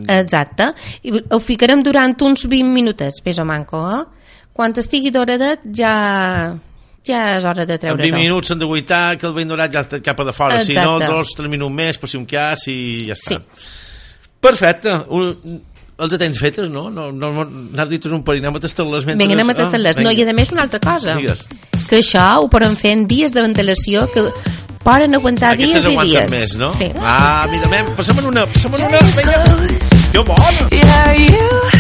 [0.08, 0.74] Exacte.
[1.08, 4.04] I ho ficarem durant uns 20 minutets, més o manco, eh?
[4.58, 5.94] Quan estigui doradet ja,
[7.06, 9.74] ja és hora de En treure 20 minuts s'han de guaitar, que el vent dorat
[9.74, 10.64] ja està cap a de fora.
[10.64, 11.14] Si no, Exacte.
[11.14, 13.38] dos, tres minuts més, per si un cas, i ja està.
[13.38, 13.70] Sí.
[14.40, 14.94] Perfecte.
[15.10, 15.62] Un,
[15.98, 16.90] els tens fetes, no?
[16.94, 19.24] no, no, no N'has dit un parell, anem a tastar-les mentre...
[19.24, 19.98] Vinga, anem a tastar-les.
[20.04, 21.16] no, i a més una altra cosa.
[21.18, 21.46] Digues.
[21.88, 24.28] Que això ho podem fer en dies de ventilació que
[24.84, 26.32] poden aguantar Aquestes dies i dies.
[26.32, 26.70] més, no?
[26.76, 26.92] Sí.
[27.02, 29.42] Ah, mira, passem en una, passem en una, vinga.
[30.12, 30.70] Que bona!
[30.72, 31.77] Yeah, you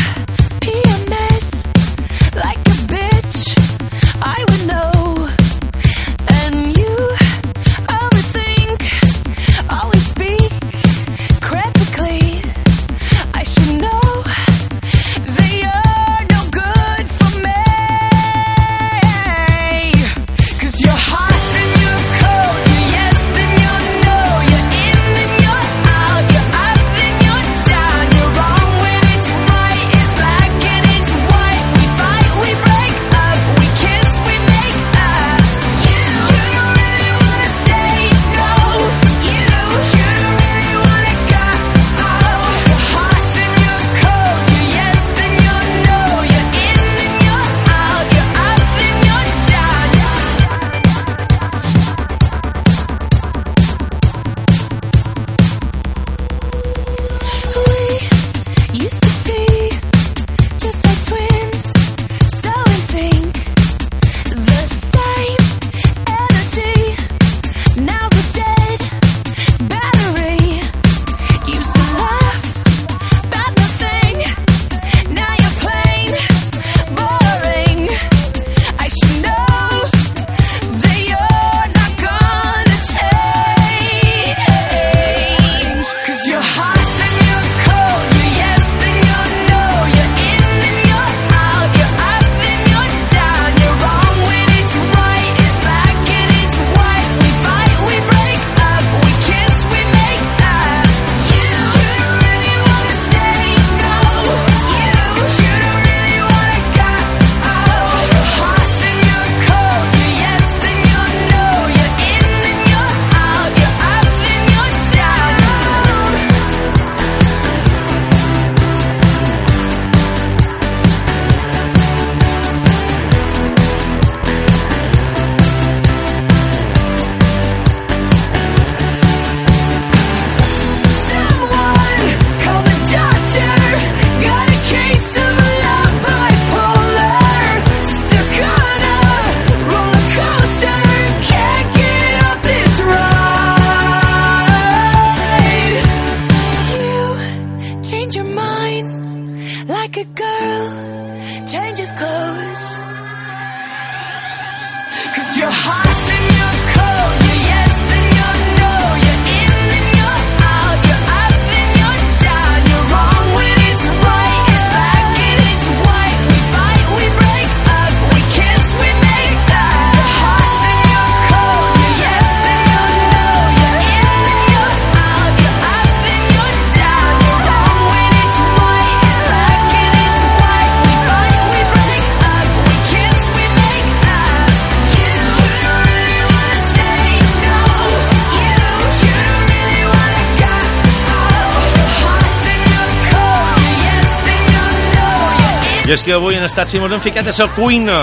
[196.07, 197.95] que avui en estat si mos hem ficat a la cuina.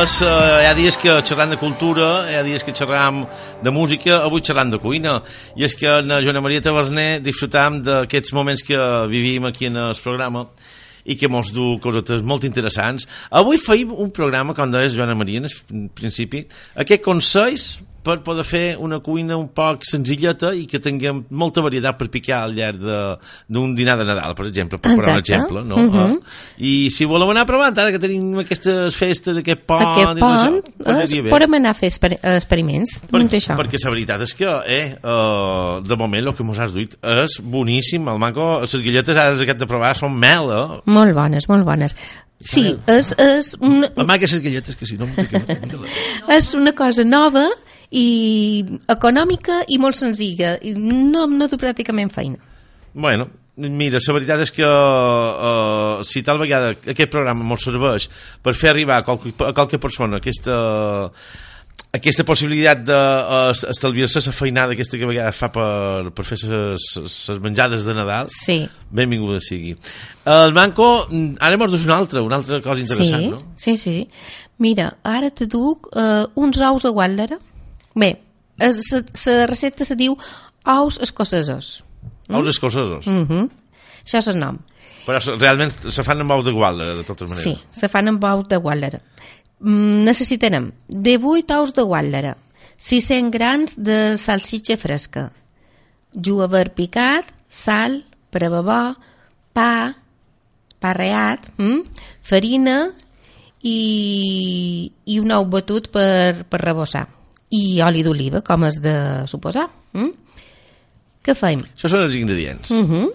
[0.00, 3.26] És, uh, hi ha dies que xerram de cultura, hi ha dies que xerram
[3.60, 5.18] de música, avui xerram de cuina.
[5.52, 8.78] I és que en Joana Maria Taverner disfrutam d'aquests moments que
[9.12, 10.46] vivim aquí en el programa
[11.04, 13.04] i que mos du cosetes molt interessants.
[13.28, 16.46] Avui feim un programa, com deies Joana Maria, en principi,
[16.80, 21.96] aquest consells per poder fer una cuina un poc senzilleta i que tinguem molta varietat
[21.98, 23.16] per picar al llarg de-
[23.48, 25.34] d'un dinar de Nadal, per exemple, per posar un Exacte.
[25.34, 25.64] exemple.
[25.64, 25.76] No?
[25.76, 26.12] Mhm.
[26.12, 26.18] Eh?
[26.58, 29.82] I si volem anar provant, ara que tenim aquestes festes, aquest pont...
[29.82, 33.56] Aquest pont, eh, podem anar a fer exper experiments Per, això.
[33.56, 37.38] perquè la veritat és que eh, uh, de moment el que mos has duit és
[37.42, 40.64] boníssim el manco, les galletes ara que de provar són mel eh?
[40.86, 41.94] Molt bones, molt bones.
[42.44, 45.06] Sí, és, és, una, amaga les galletes que si no
[46.36, 47.46] és una cosa nova
[47.90, 50.56] i econòmica i molt senzilla.
[50.62, 52.38] I no, no du pràcticament feina.
[52.94, 58.08] Bueno, mira, la veritat és que uh, si tal vegada aquest programa ens serveix
[58.42, 60.58] per fer arribar a qualque, a qualque persona aquesta
[61.94, 67.86] aquesta possibilitat d'estalviar-se la feinada aquesta que a vegades fa per, per fer les menjades
[67.86, 68.64] de Nadal Sí.
[68.90, 69.76] benvinguda sigui
[70.26, 71.06] el Manco,
[71.38, 73.38] ara mos dus una altra una altra cosa interessant, sí, no?
[73.56, 74.08] sí, sí.
[74.58, 77.38] Mira, ara te duc uh, uns ous de guàtlera.
[77.94, 78.10] Bé,
[78.58, 80.16] la recepta se diu
[80.64, 81.82] ous escocesos.
[82.28, 83.50] ous escocesos Mm -hmm.
[84.04, 84.58] Això és el nom.
[85.06, 88.24] però realment se fan amb ou de gualda de totes maneres Sí, se fan amb
[88.24, 89.00] ous de guàtlera.
[89.60, 92.36] Mm, necessitarem 18 ous de guàtlera,
[92.76, 95.32] 600 grans de salsitxa fresca,
[96.12, 98.96] jugaver picat, sal, prebabó,
[99.52, 99.96] pa,
[100.80, 101.80] pa reat, mm?
[102.22, 102.92] farina
[103.62, 107.06] i, i un ou batut per, per rebossar.
[107.54, 108.94] I oli d'oliva, com és de
[109.30, 109.68] suposar.
[109.94, 110.12] Mm?
[111.24, 111.62] Què fem?
[111.74, 113.10] això són els ingredients Mm -hmm.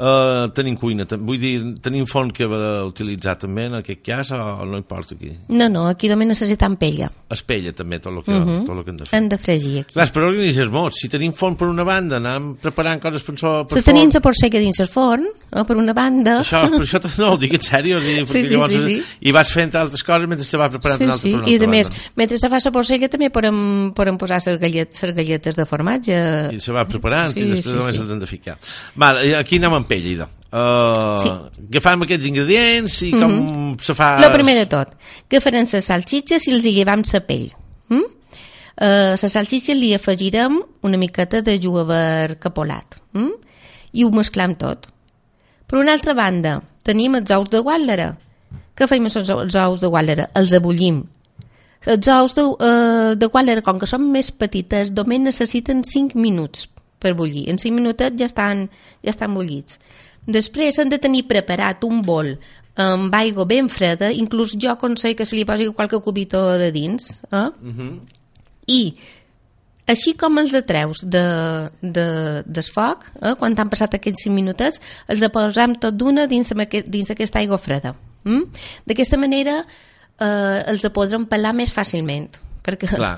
[0.00, 4.64] Uh, tenim cuina, vull dir, tenim forn que va utilitzar també en aquest cas o
[4.64, 5.28] no importa aquí?
[5.52, 7.10] No, no, aquí només necessitem pella.
[7.28, 8.62] Espella també tot el que, Mhm.
[8.64, 9.18] tot el que hem de fer.
[9.18, 9.92] Hem de fregir aquí.
[9.92, 10.94] Clar, però organitzes molt.
[10.96, 14.20] Si tenim forn per una banda, anem preparant coses per, so, per Se tenim la
[14.20, 16.38] porcega dins el forn, eh, per una banda.
[16.40, 18.00] Això, per això no, ho dic en sèrio.
[18.00, 19.02] Sí, sí, llavors, sí, sí.
[19.20, 21.50] I vas fent altres coses mentre se va preparant Sí, una altra sí, per una
[21.50, 22.12] i altra a més, banda.
[22.16, 26.16] mentre se fa la porcella també podem, podem posar les galletes, les galletes de formatge.
[26.56, 28.00] I se va preparant Sí, i després sí, només sí.
[28.00, 28.56] se'ls hem de ficar.
[28.96, 30.28] Val, i aquí anem amb pell, idò.
[30.50, 31.30] Uh, Sí.
[31.70, 33.76] Agafam aquests ingredients i com Mhm.
[33.82, 34.16] se fa...
[34.22, 34.94] Lo primer de tot,
[35.28, 37.50] que farem les salsitxes i els hi llevam la pell.
[37.90, 38.06] Mm?
[38.80, 43.32] Uh, la salsitxa li afegirem una miqueta de jugaver capolat mm?
[43.92, 44.88] i ho mesclam tot.
[45.66, 48.14] Per una altra banda, tenim els ous de guàtlera.
[48.74, 50.30] Què fem amb els, ous de guàtlera?
[50.34, 51.04] Els abullim.
[51.86, 56.66] Els ous de, uh, de guàtlera, com que són més petites, només necessiten 5 minuts
[57.00, 57.48] per bullir.
[57.50, 58.68] En 5 minutets ja estan,
[59.02, 59.80] ja estan bullits.
[60.30, 62.34] Després han de tenir preparat un bol
[62.80, 67.22] amb aigua ben freda, inclús jo aconsello que se li posi qualque cubito de dins,
[67.32, 67.48] eh?
[67.60, 68.00] Mhm.
[68.70, 68.94] i
[69.90, 71.22] així com els atreus de,
[71.82, 72.06] de,
[72.46, 74.80] del foc, eh, quan han passat aquests 5 minutets,
[75.10, 76.52] els posem tot d'una dins,
[76.86, 77.96] dins aquesta aigua freda.
[78.22, 78.44] Mm?
[78.86, 82.28] D'aquesta manera eh, els podrem pelar més fàcilment,
[82.62, 83.16] perquè Clar.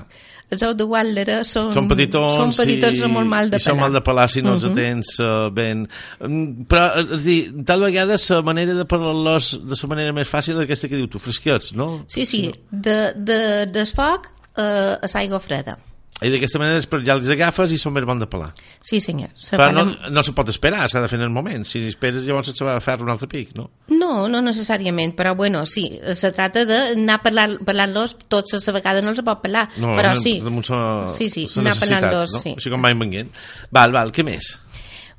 [0.53, 3.79] Els ous de Guàtlera són, Són petitons, són petitons i, molt mal de i són
[3.81, 4.75] mal de pelar si no els Mhm.
[4.77, 5.85] tens uh, ben...
[6.21, 10.29] Mm, Però, eh, és dir, tal vegada la manera de pelar-los de la manera més
[10.29, 12.05] fàcil és aquesta que diu tu, fresquets, no?
[12.07, 13.39] Sí, sí, de, de,
[13.73, 15.77] del foc eh, a l'aigua freda.
[16.23, 18.51] I d'aquesta manera després ja els agafes i són més bons de pelar.
[18.81, 19.29] Sí, senyor.
[19.35, 21.65] Se Però fan no, no se pot esperar, s'ha de fer en el moment.
[21.67, 23.69] Si esperes, llavors se va a fer un altre pic, no?
[23.91, 29.11] No, no necessàriament, però bueno, sí, se trata d'anar parlant-los tots a la vegada, no
[29.13, 30.39] els pot parlar, No, però sí.
[30.63, 32.39] sa, Sí, sí, anar parlant-los, no?
[32.43, 32.55] sí.
[32.57, 33.31] Així com van venguent.
[33.71, 34.53] Val, val, què més?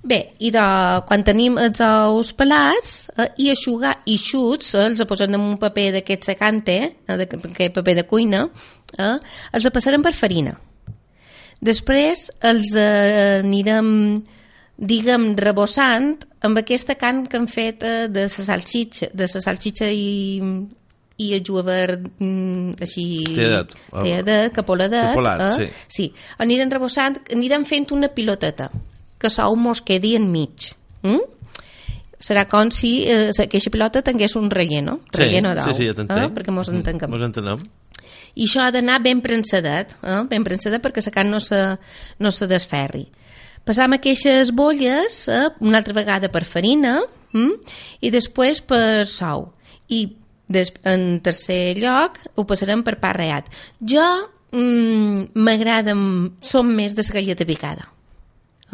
[0.04, 0.60] Bé, i de,
[1.08, 5.86] quan tenim els ous pelats eh, i aixugar eixuts, eh, els posem en un paper
[5.94, 6.74] d'aquest secante,
[7.08, 8.42] eh, de- aquest paper de cuina,
[8.98, 9.14] eh,
[9.56, 10.52] els passarem per farina.
[11.64, 13.90] Després els eh, anirem,
[14.76, 19.88] diguem, rebossant amb aquesta carn que hem fet eh, de la salsitxa, de la salsitxa
[19.88, 20.42] i,
[21.24, 23.06] i el jugaver mm, així...
[23.32, 23.72] Teadet.
[23.94, 25.14] Teadet, capoladet.
[25.14, 25.70] Capolat, eh?
[25.88, 26.10] sí.
[26.44, 28.68] Anirem rebossant, anirem fent una piloteta
[29.16, 30.74] que sou mos quedi enmig.
[31.06, 31.22] Mm?
[32.24, 35.96] Serà com si eh, aquesta pilota tingués un relleno, Sí, relleno d'ou, sí, sí, ja
[35.96, 36.28] t'entenc.
[36.28, 36.34] eh?
[36.36, 37.10] perquè mos entenguem.
[37.12, 37.64] Mos entenem.
[38.34, 40.22] I això ha d'anar ben prensadet, eh?
[40.30, 41.60] ben prensadet perquè la carn no se,
[42.18, 43.04] no se desferri.
[43.64, 45.46] Passam aquestes bolles eh?
[45.64, 46.98] una altra vegada per farina
[47.32, 47.54] hm?
[48.04, 49.48] i després per sou.
[49.88, 50.02] I
[50.50, 53.48] des, en tercer lloc ho passarem per pa reat.
[53.80, 54.04] Jo
[54.52, 55.94] mm, m'agrada,
[56.44, 57.88] som més de la galleta picada.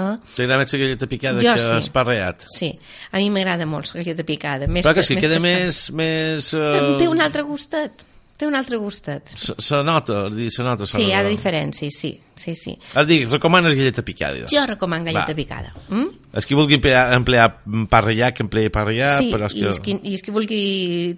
[0.01, 0.15] Eh?
[0.35, 1.79] T'agrada més la galleta picada Jo que sí.
[1.85, 2.45] esparreat?
[2.51, 2.71] Sí,
[3.13, 4.67] a mi m'agrada molt la galleta picada.
[4.67, 5.91] Més Però que sí, queda que- més...
[5.93, 8.05] més Té uh, un altre gustet,
[8.41, 9.29] té un altre gustet.
[9.37, 10.87] se, se nota, dir, se nota.
[10.89, 12.73] Sí, hi ha diferències, sí, sí, sí.
[12.97, 14.49] A dir, recomanes galleta picada.
[14.51, 15.37] Jo recomano galleta Va.
[15.37, 15.75] picada.
[15.91, 16.09] Mm?
[16.41, 17.49] És qui vulgui emplear, emplear
[17.93, 19.75] parrellà, que empleï parrellà, sí, però és i, que...
[19.75, 20.63] és qui, i és qui vulgui...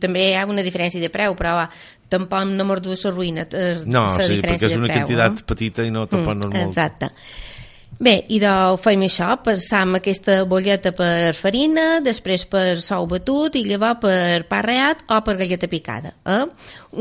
[0.02, 1.68] També hi ha una diferència de preu, però va,
[2.12, 5.46] tampoc no m'ordua la ruïna eh, No, sí, perquè és una quantitat eh?
[5.54, 6.72] petita i no, tampoc no és molt...
[6.72, 7.12] Exacte.
[8.00, 8.50] Bé, i de
[8.82, 14.62] fem això, passam aquesta bolleta per farina, després per sou batut i llavors per pa
[14.64, 16.14] reat o per galleta picada.
[16.24, 16.40] Eh?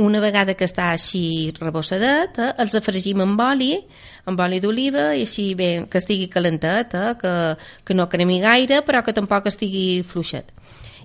[0.04, 2.52] Una vegada que està així rebossadet, eh?
[2.62, 3.72] els afregim amb oli,
[4.30, 7.16] amb oli d'oliva, i així bé, que estigui calentet, eh?
[7.18, 7.34] que,
[7.88, 10.52] que no cremi gaire, però que tampoc estigui fluixet.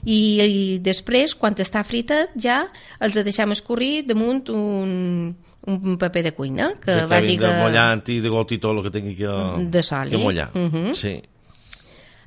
[0.05, 2.67] I, i després, quan està fritat, ja
[3.01, 5.33] els deixem escorrir damunt un,
[5.67, 8.85] un paper de cuina, que, que vagi de mullant i de got i tot el
[8.85, 9.33] que tingui que,
[9.73, 10.23] De sol, que eh?
[10.23, 10.51] mullar.
[10.55, 10.93] Mhm.
[10.95, 11.17] Sí.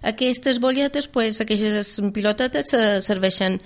[0.01, 3.59] Aquestes bolletes, pues, aquestes pilotetes se serveixen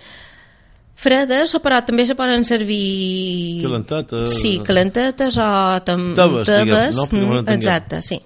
[0.96, 3.62] fredes, o però també se poden servir...
[3.66, 4.38] Calentetes.
[4.42, 5.50] Sí, calentetes o
[5.86, 6.12] tam...
[6.14, 7.08] Diguem, tebes, no?
[7.12, 7.50] Mm.
[7.54, 8.22] Exacte, sí.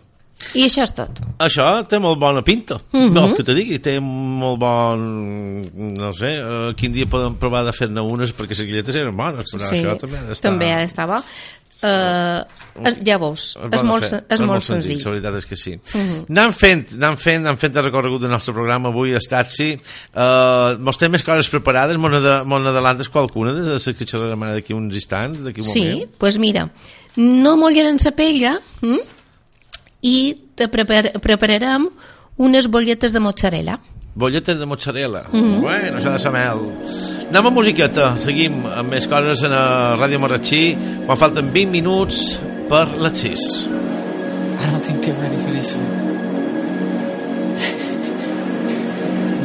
[0.53, 1.19] I això és tot.
[1.43, 2.77] Això té molt bona pinta.
[2.93, 3.13] Mhm.
[3.13, 5.61] No, que te digui, té molt bon...
[5.97, 9.49] No sé, uh, quin dia podem provar de fer-ne unes, perquè les guilletes eren bones,
[9.51, 10.49] però sí, això també ha d'estar...
[10.51, 11.21] també ha d'estar bo.
[11.77, 12.41] Uh,
[13.05, 14.97] ja veus, és pot molt, fer, sen- és molt senzill.
[15.03, 15.75] La veritat és que sí.
[15.77, 16.23] Mhm.
[16.33, 19.75] Anem fent, anem fent, anem fent el recorregut del nostre programa avui a Statsi.
[20.13, 24.47] Uh, mos té més coses preparades, mos n'ada- mos n'adalantes qualcuna de les que xerrarem
[24.55, 25.99] d'aquí uns instants, d'aquí un Sí, moment?
[26.07, 26.69] doncs pues mira,
[27.17, 28.97] no mullarem la pella hm?
[30.01, 31.87] I te prepar prepararem
[32.37, 33.79] unes bolletes de mozzarella.
[34.15, 35.23] Bolletes de mozzarella.
[35.31, 35.61] Mhm.
[35.61, 36.59] Bueno, això de ser mel.
[37.29, 38.15] Anem a musiqueta.
[38.17, 40.75] Seguim amb més coses a la Ràdio Marratxí
[41.05, 42.39] quan falten 20 minuts
[42.69, 43.67] per les 6.
[44.59, 46.05] I don't think they're ready for this one.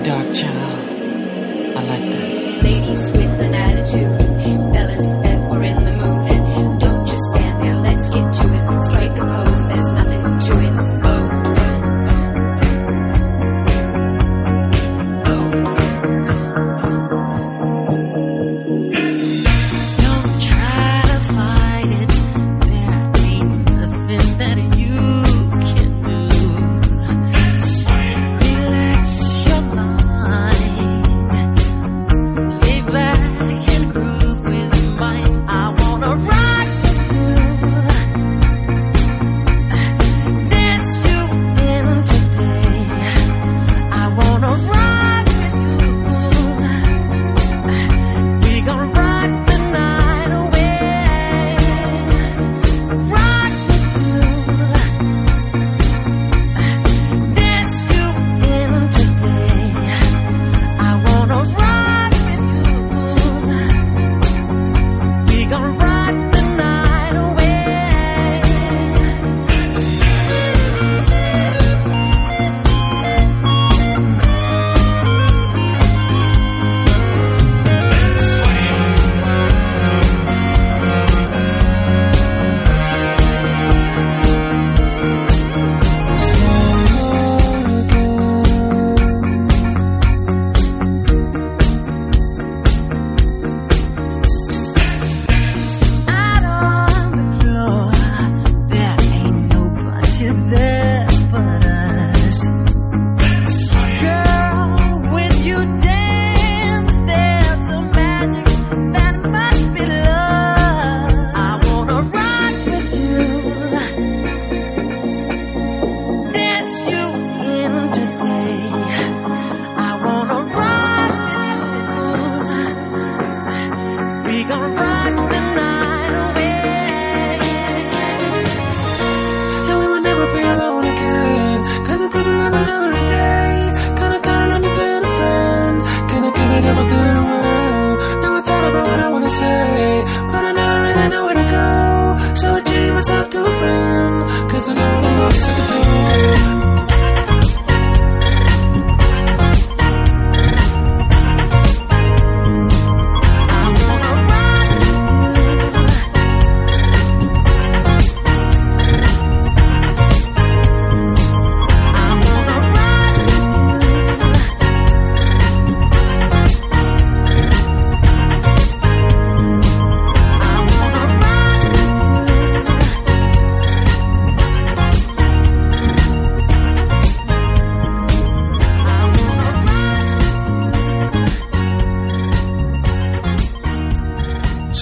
[0.05, 0.79] Dark child.
[1.77, 2.63] I like that.
[2.63, 4.22] Ladies with an attitude,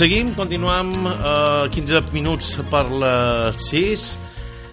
[0.00, 4.04] seguim, continuam eh, 15 minuts per les 6.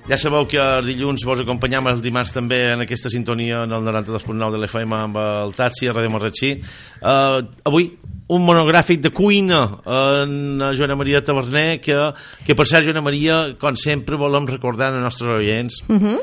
[0.07, 3.83] Ja sabeu que els dilluns vos acompanyam els dimarts també en aquesta sintonia en el
[3.89, 6.53] 92.9 de l'FM amb el Taxi a Ràdio Marratxí.
[7.01, 7.89] Uh, avui
[8.31, 11.99] un monogràfic de cuina en Joana Maria Taverner que,
[12.47, 16.19] que per cert Joana Maria com sempre volem recordar als nostres oients Mhm.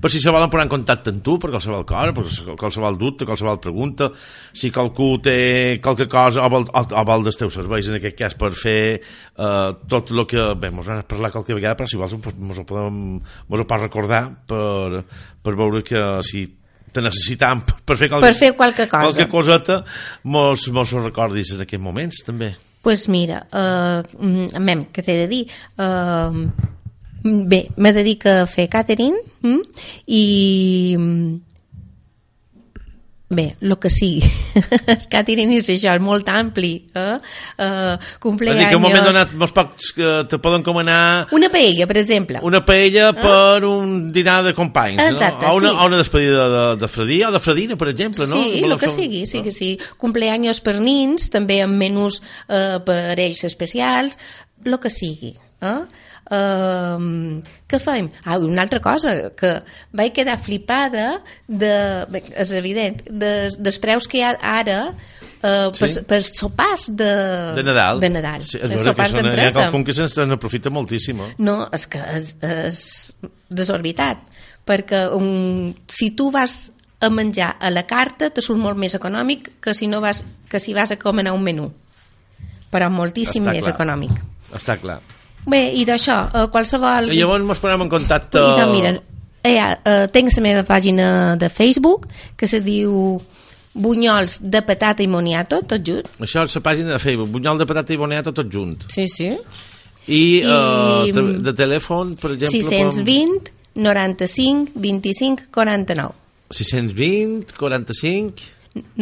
[0.00, 3.26] Per si se volen posar en contacte amb tu per qualsevol cosa, per qualsevol dubte
[3.28, 4.10] qualsevol pregunta,
[4.52, 8.18] si qualcú té qualque cosa o vol, o, o vol dels teus serveis en aquest
[8.18, 12.00] cas per fer uh, tot el que, bé, mos han parlat qualque vegada però si
[12.00, 15.04] vols mos ho podem mos ho pots recordar per,
[15.42, 16.46] per veure que si
[16.90, 19.06] te necessitam per fer qualque, Per fer qualque cosa.
[19.06, 19.84] qualque coseta
[20.24, 24.00] mos, mos ho recordis en aquests moments també pues mira, uh,
[24.56, 25.42] mem, què t'he de dir?
[25.76, 26.48] Uh,
[27.22, 29.60] bé, me dedico a fer catering mm?
[30.06, 30.24] i
[33.30, 34.26] bé, el que sigui
[34.90, 37.18] el catering és això, és molt ampli eh?
[37.62, 37.94] Uh,
[38.24, 41.50] Vull dir que en un moment cumpleaños donat mos pots, que te poden comanar una
[41.52, 45.52] paella, per exemple una paella per un dinar de companys, Exacte, no?
[45.52, 45.76] O una, sí.
[45.78, 48.42] o una despedida de, de Fredí o de Fredina, per exemple, no?
[48.42, 49.70] Sí, el que fer- sigui, sí que sí.
[49.96, 52.18] Cumpleaños per nins, també amb menús
[52.48, 54.18] eh, per ells especials,
[54.66, 55.36] el que sigui.
[55.60, 55.78] Eh?
[56.30, 58.06] Uh, què fem?
[58.24, 59.50] Ah, una altra cosa, que
[59.98, 61.72] vaig quedar flipada de,
[62.10, 66.04] bé, és evident, de, dels preus que hi ha ara uh, per, Sí.
[66.06, 67.10] per sopars de,
[67.58, 68.00] De Nadal.
[68.02, 68.42] De Nadal.
[68.46, 71.20] Sí, és de vera que són, hi ha qualcun que se'n n'aprofita moltíssim.
[71.26, 71.30] Eh?
[71.42, 72.80] No, és que és, és
[73.50, 74.22] desorbitat,
[74.66, 76.70] perquè um, si tu vas
[77.00, 80.60] a menjar a la carta te surt molt més econòmic que si, no vas, que
[80.60, 81.70] si vas a comanar un menú
[82.70, 83.72] però moltíssim Està més clar.
[83.74, 84.20] econòmic
[84.54, 84.98] Està clar.
[85.46, 88.38] Bé, i d'això, eh, qualsevol I llavors mos posem en contacte...
[88.38, 88.92] I mira,
[89.42, 93.20] eh, eh, tinc la meva pàgina de Facebook que se diu
[93.74, 96.08] Bunyols de patata i moniato, tot junt.
[96.20, 98.84] Això és la pàgina de Facebook, Bunyol de patata i boniato tot junt.
[98.90, 99.30] sí, sí.
[100.10, 102.62] I, I- eh, de, de telèfon, per exemple...
[102.64, 106.16] 620 95 25 49 podem-
[106.50, 108.48] 620, 45...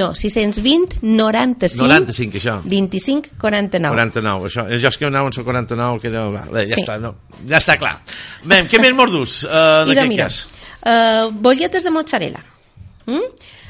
[0.01, 2.55] No, 620 95 95, això.
[2.65, 3.95] 25 49.
[3.95, 4.65] 49, això.
[4.81, 6.33] Jo és que anava en el 49, que deu...
[6.39, 6.81] Ja Sí.
[6.83, 7.15] està, no.
[7.47, 7.99] Ja està clar.
[8.49, 10.41] Bé, què més mordus, uh, en aquest mira, cas?
[10.81, 12.41] uh, bolletes de mozzarella.
[13.07, 13.29] Mm?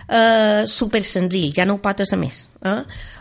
[0.08, 2.46] Uh, super senzill, ja no ho pot ser més.
[2.64, 2.78] Eh?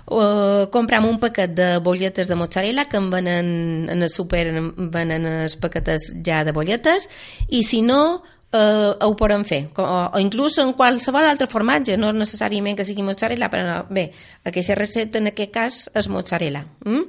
[0.08, 4.70] Uh, compram un paquet de bolletes de mozzarella que en venen en el super en
[4.94, 7.10] venen els paquetes ja de bolletes
[7.50, 8.24] i si no
[8.54, 13.06] eh, ho podem fer o, o inclús en qualsevol altre formatge no necessàriament que sigui
[13.06, 14.10] mozzarella però bé,
[14.46, 17.04] aquesta recepta en aquest cas és mozzarella mm?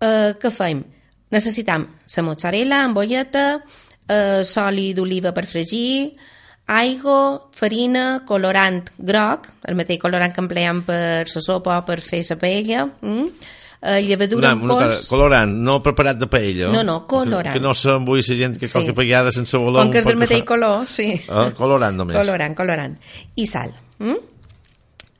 [0.00, 0.82] eh, què fem?
[1.30, 1.86] necessitam
[2.16, 6.16] la mozzarella amb bolleta eh, soli d'oliva per fregir
[6.70, 12.22] aigua, farina, colorant groc, el mateix colorant que empleem per la sopa o per fer
[12.28, 13.26] la paella, mm?
[13.82, 16.68] Eh, llevadura Una, en pols, colorant, no preparat de paella.
[16.72, 17.52] No, no, colorant.
[17.52, 18.72] Que, que no s'embui la gent que Sí.
[18.72, 19.84] qualque vegada sense voler...
[19.84, 21.12] com que és del mateix color, sí.
[21.28, 22.16] Ah, colorant només.
[22.16, 22.96] Colorant, colorant.
[23.36, 23.72] I sal.
[23.98, 24.16] Mm?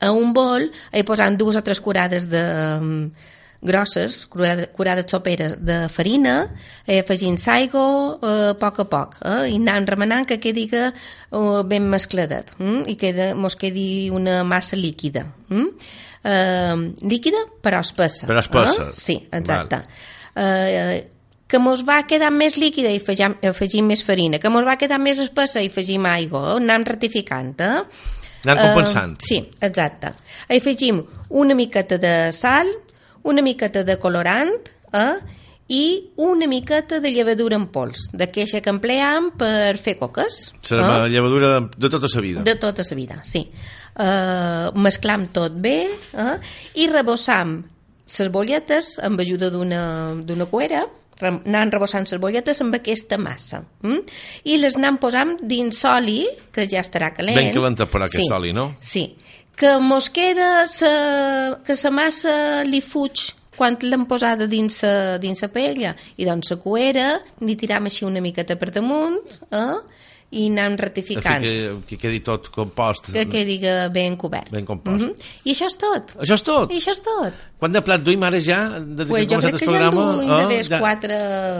[0.01, 2.41] A un bol he posat dues o tres curades de
[2.81, 3.29] mm,
[3.61, 6.49] grosses, curades, curades soperes de farina,
[6.87, 9.51] he afegint l'aigua eh, a poc a poc, eh?
[9.53, 12.87] i anant remenant que quedi que, eh, ben mescladet, mm?
[12.89, 15.27] i queda, mos quedi una massa líquida.
[15.49, 15.69] Mm?
[16.23, 18.27] Eh, líquida però espessa.
[18.29, 18.89] Però espessa.
[18.89, 18.95] Eh?
[18.95, 19.83] Sí, exacte.
[20.35, 21.01] Eh,
[21.51, 25.01] que mos va quedar més líquida i afegim, afegim més farina, que mos va quedar
[25.03, 26.61] més espessa i afegim aigua, eh?
[26.61, 27.81] anem ratificant, eh?
[28.45, 29.17] Anant compensant.
[29.19, 30.13] Eh, sí, exacte.
[30.47, 31.03] Hi afegim
[31.41, 32.71] una miqueta de sal,
[33.27, 34.55] una miqueta de colorant
[34.97, 35.19] eh?
[35.71, 35.83] i
[36.23, 40.41] una miqueta de llevadura en pols, d'aquesta que empleam per fer coques.
[40.71, 41.11] La eh?
[41.11, 42.47] llevadura de tota la vida.
[42.47, 43.45] De tota la vida, sí.
[44.01, 45.83] Uh, mesclam tot bé
[46.17, 46.37] uh,
[46.79, 47.59] i rebossam
[48.07, 50.85] les bolletes amb ajuda d'una cuera
[51.27, 53.99] anant rebossant les bolletes amb aquesta massa mm?
[54.49, 56.23] i les anem posant dins oli
[56.53, 58.71] que ja estarà calent Ben calenta per aquest sí, oli, no?
[58.81, 59.05] Sí,
[59.57, 60.91] que mos queda sa,
[61.65, 62.35] que la massa
[62.65, 63.27] li fuig
[63.57, 67.07] quan l'hem posada dins sa, dins la paella i doncs la cuera
[67.45, 69.19] li tiram així una miqueta per damunt
[69.51, 69.75] eh?
[70.31, 71.53] I anem ratificant Que,
[71.87, 73.09] que quedi tot compost.
[73.11, 73.57] que quedi
[73.91, 74.49] ben cobert.
[74.51, 75.03] Ben compost.
[75.03, 75.13] Mhm.
[75.43, 76.13] I això és tot.
[76.23, 76.71] Això és tot?
[76.71, 77.33] I això és tot.
[77.59, 78.79] Quant de plat duim ara ja?
[78.79, 81.17] De, Pues jo crec que ja en duim de més quatre,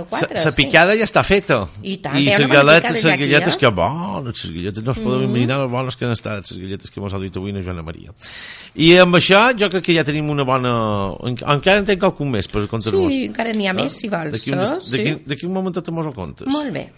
[0.09, 1.67] quatre, La picada ja està feta.
[1.83, 3.59] I tant, I hi ha les galetes, les galletes eh?
[3.59, 5.29] que bones, les galletes, no es podeu Mhm.
[5.29, 7.83] imaginar les bones que han estat, les galletes que mos ha dit avui la Joana
[7.83, 8.13] Maria.
[8.75, 11.13] I amb això jo crec que ja tenim una bona...
[11.27, 13.11] en- Encara en tenc qualcun més per contar-vos.
[13.11, 14.31] Sí, encara n'hi ha més, si vols.
[14.31, 15.35] D'aquí un, eh?
[15.37, 15.45] Sí.
[15.45, 16.47] un momentet mos ho contes.
[16.47, 16.89] Molt bé.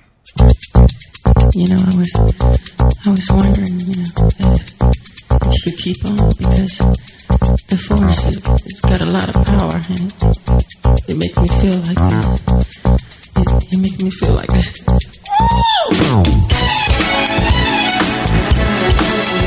[1.56, 2.12] you know, I was
[3.06, 4.10] I was wondering, you know,
[4.49, 6.78] if she could keep on because
[7.68, 11.78] the force it, has got a lot of power and it, it makes me feel
[11.82, 12.38] like uh,
[13.38, 14.49] it, it, it makes me feel like.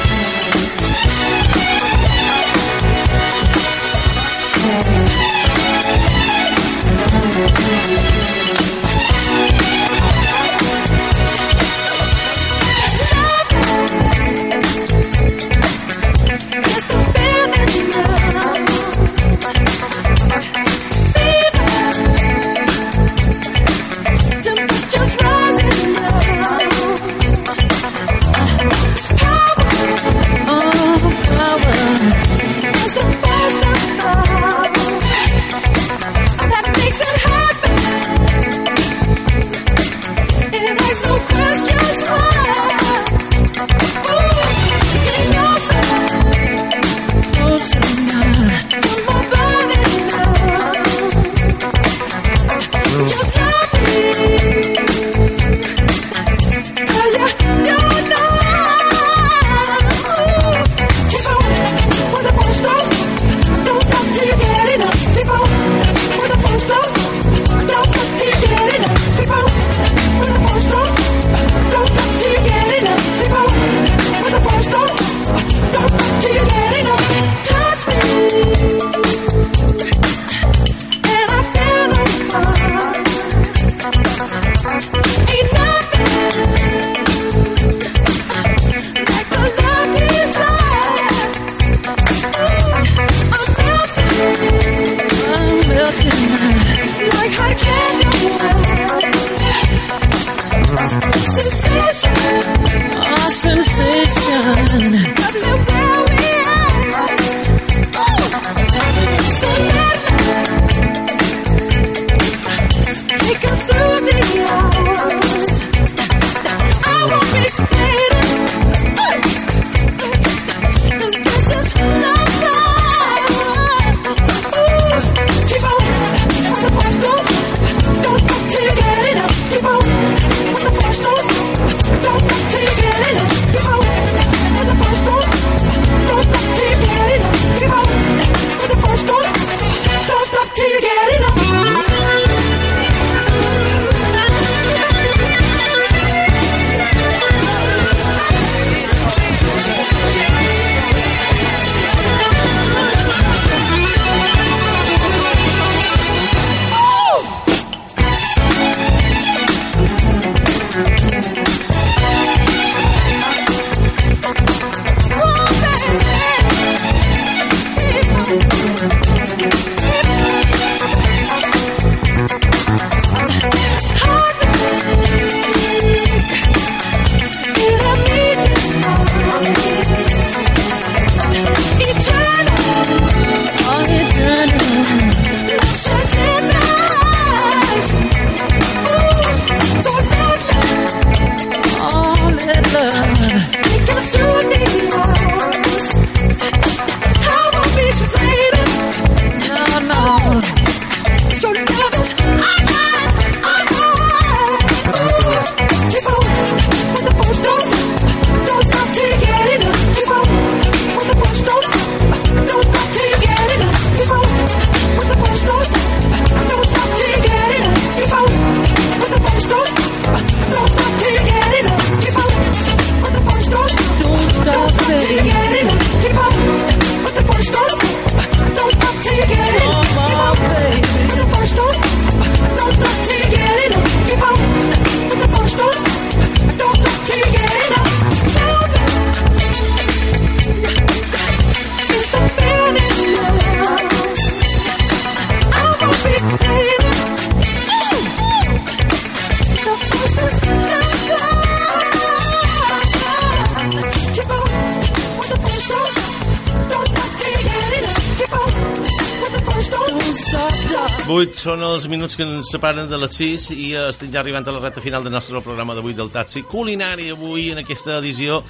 [261.36, 264.62] són els minuts que ens separen de les 6 i estem ja arribant a la
[264.62, 268.42] recta final del nostre programa d'avui del taxi culinari avui en aquesta edició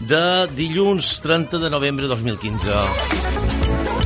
[0.00, 2.74] de dilluns 30 de novembre 2015.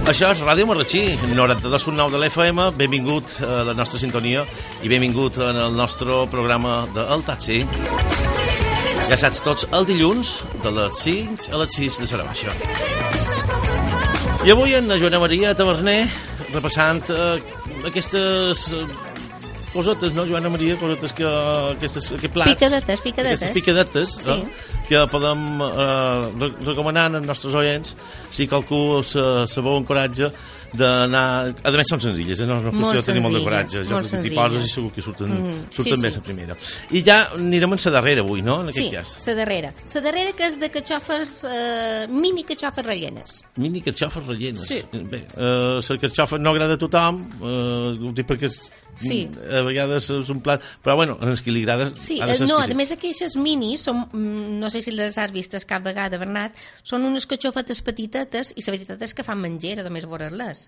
[0.09, 1.03] Això és Ràdio Marratxí,
[1.35, 2.71] 92.9 de l'FM.
[2.79, 4.47] Benvingut a la nostra sintonia
[4.83, 7.65] i benvingut en el nostre programa del taxi.
[9.09, 12.53] Ja saps tots, el dilluns de les 5 a les 6 de Sarabaixa
[14.45, 16.03] I avui en Joana Maria Taverner
[16.55, 17.41] repassant eh,
[17.89, 18.87] aquestes eh,
[19.73, 20.77] cosetes, no, Joana Maria?
[20.81, 21.27] Cosetes que...
[21.77, 22.55] Aquestes, aquests plats.
[22.55, 23.43] Picadetes, picadetes.
[23.43, 24.39] Aquestes picadetes, Sí.
[24.43, 24.67] no?
[24.89, 27.91] que podem eh, re- recomanar als nostres oients
[28.33, 30.31] si qualcú se, se veu encoratge
[30.75, 31.55] d'anar...
[31.65, 32.47] A més, són senzilles, eh?
[32.47, 33.83] no és una Molt qüestió de tenir molt de coratge.
[33.85, 36.17] Jo molt crec que t'hi poses i segur que surten, Mhm, surten sí, bé sí.
[36.19, 36.57] la primera.
[36.91, 39.27] I ja anirem en la darrera avui, no?, en aquest Sí, cas.
[39.27, 39.73] la darrera.
[39.95, 43.41] La darrera que és de catxofes, eh, mini catxofes rellenes.
[43.57, 44.67] Mini carxofes rellenes.
[44.69, 44.83] Sí.
[44.93, 48.49] Bé, eh, la carxofa no agrada a tothom, eh, ho dic perquè
[48.99, 49.19] Sí.
[49.29, 50.65] a vegades és un plat...
[50.85, 53.37] Però bueno, a els que li agrada Sí, ha de eh, no, a més aquestes
[53.39, 57.83] mini, són, mm, no sé si les has vistes cap vegada, Bernat, són unes catxofetes
[57.87, 60.67] petitetes i la veritat és que fan menjera, només veure-les.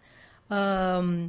[0.50, 1.26] Um,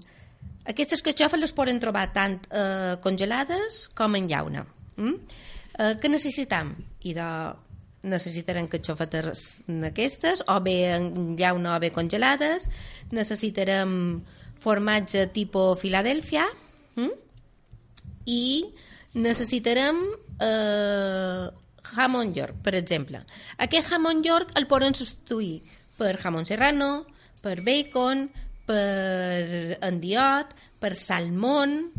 [0.70, 4.66] aquestes catxofes les poden trobar tant eh, congelades com en llauna.
[4.98, 5.18] Mm?
[5.80, 6.76] Eh, què necessitam?
[7.08, 7.28] I de,
[8.04, 12.68] necessitarem catxofetes aquestes, o bé en llauna o bé congelades,
[13.14, 13.94] necessitarem
[14.62, 16.46] formatge tipus Filadèlfia,
[16.96, 17.12] mm?
[18.26, 18.66] i
[19.14, 19.98] necessitarem
[20.40, 21.50] eh,
[21.96, 23.24] jamón york, per exemple.
[23.58, 25.62] Aquest jamón york el poden substituir
[25.98, 27.06] per jamón serrano,
[27.42, 28.30] per bacon,
[28.66, 31.92] per endiot, per salmón,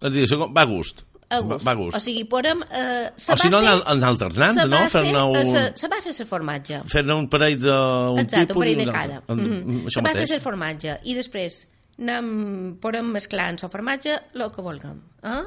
[0.00, 1.04] És a dir, va a gust.
[1.30, 1.64] a gust.
[1.66, 1.96] Va a gust.
[1.96, 2.60] O sigui, podem...
[2.70, 4.80] Eh, O si no, anar alternant, no?
[4.92, 6.82] Fer-ne un- La base és el formatge.
[6.92, 9.22] Fer-ne un parell d'un Exacte, tipus un parell de un cada.
[9.28, 9.96] Mm Mm, -hmm.
[9.96, 11.00] La base el formatge.
[11.04, 11.66] I després
[11.98, 15.00] anem, podem mesclar en el formatge el que vulguem.
[15.22, 15.42] Eh?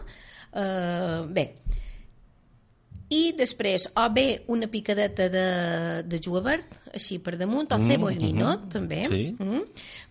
[0.58, 1.50] Uh, bé,
[3.14, 5.44] i després o bé una picadeta de,
[6.04, 8.70] de julivert així per damunt, o Mm, cebollino mhm.
[8.74, 9.36] també Sí.
[9.40, 9.62] mm,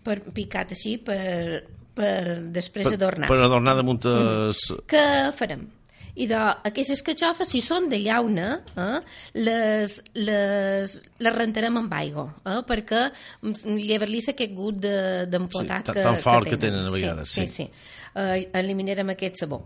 [0.03, 1.63] per picat així per,
[1.93, 4.63] per després Per, adornar per adornar damunt es...
[4.89, 5.67] què farem?
[6.17, 8.99] I de, aquestes catxofes, si són de llauna, eh,
[9.37, 13.03] les, les, les rentarem amb aigua, eh, perquè
[13.77, 17.47] llevar-li aquest gust de- d'empotat Sí, que, tan fort que tenen a vegades, Sí, sí.
[17.47, 17.63] sí.
[17.67, 17.69] sí.
[18.17, 19.61] Eh, eliminarem aquest sabor.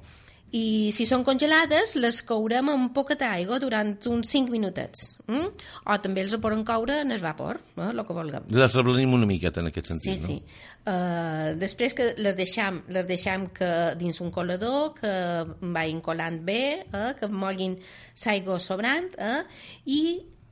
[0.52, 5.14] I si són congelades, les courem amb poca d'aigua durant uns 5 minutets.
[5.32, 5.46] Mm?
[5.88, 8.50] O també els poden coure en el vapor, eh, el que vulguem.
[8.52, 10.36] Les reblanim una miqueta en aquest sentit, Sí, sí.
[10.42, 10.68] no?
[10.92, 15.14] Uh, després que les deixam, les deixam que dins un colador que
[15.62, 17.78] vagin colant bé, eh, que moguin
[18.26, 19.44] l'aigua sobrant eh,
[19.86, 20.02] i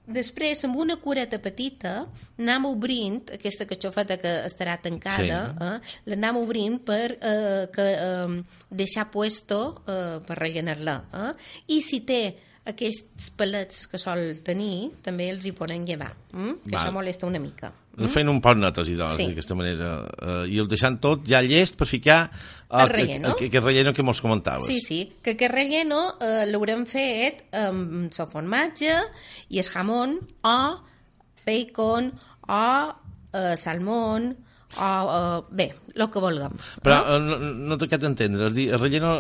[0.10, 1.94] després amb una cureta petita
[2.40, 5.30] anem obrint aquesta catxofeta que estarà tancada Sí.
[5.30, 11.34] eh, l'anem obrint per eh, que, eh, deixar puesto eh, per rellenar-la eh?
[11.76, 12.22] i si té
[12.70, 16.54] aquests palets que sol tenir també els hi poden llevar mm?
[16.64, 16.82] que Val.
[16.84, 18.08] això molesta una mica Mm?
[18.14, 19.26] Fent un poc notes i doncs, Sí.
[19.28, 19.88] d'aquesta manera.
[20.24, 22.32] Eh, I el deixant tot ja llest per ficar
[22.72, 23.36] El relleno.
[23.36, 24.66] que, que relleno que mos comentaves.
[24.68, 28.94] Sí, sí, que aquest relleno eh, l'haurem fet amb el formatge
[29.50, 30.16] i el jamón
[30.48, 30.80] o
[31.46, 32.14] bacon
[32.48, 32.96] o
[33.34, 34.38] eh, salmón
[34.78, 36.56] o, eh, bé, el que vulguem.
[36.86, 38.48] Però eh, no, no t'he acabat d'entendre.
[38.48, 39.14] És dir, el relleno,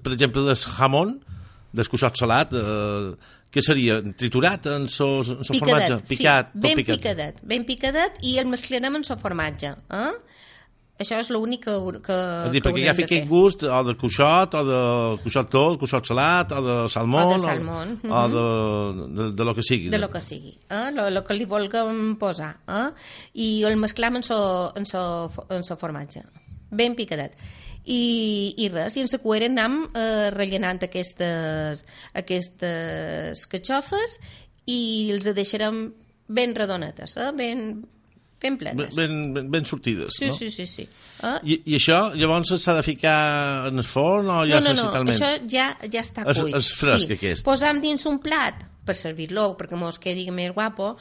[0.00, 1.18] per exemple, del jamón,
[1.72, 4.00] del cuixot salat, eh, què seria?
[4.16, 6.02] Triturat en so, en so formatge?
[6.08, 6.98] Picat, sí, ben picat.
[6.98, 9.74] picadet, ben picadet i el mesclarem en el formatge.
[9.92, 10.12] Eh?
[11.02, 12.16] Això és l'únic que, que,
[12.46, 14.82] És dir, que perquè ja de fi aquest gust o de cuixot, o de
[15.24, 19.46] cuixot tot, cuixot salat, o de salmón, O de salmón, o, o de, de, de,
[19.48, 19.88] lo que sigui.
[19.90, 20.90] de lo que sigui, eh?
[20.94, 22.86] lo, lo que li vulguem posar eh?
[23.34, 24.38] i el mesclam en so,
[24.78, 25.02] en so,
[25.50, 26.22] en so formatge
[26.70, 27.34] ben picadet
[27.84, 34.18] i, i res, i en la cuera eh, rellenant aquestes aquestes catxofes
[34.70, 35.88] i els deixarem
[36.28, 37.32] ben redonetes eh?
[37.34, 37.82] ben,
[38.40, 40.36] ben plenes ben, ben, ben sortides, sí, no?
[40.36, 40.86] sí, sí, sí.
[41.22, 41.38] Eh?
[41.42, 45.12] I, I això, llavors, s'ha de ficar en el forn o ja no, no, no,
[45.12, 46.54] això ja, ja està És- cuit.
[46.58, 47.18] és fresc, sí.
[47.18, 47.46] aquest.
[47.46, 50.96] Posam dins un plat, per servir-lo, perquè mos quedi més guapo,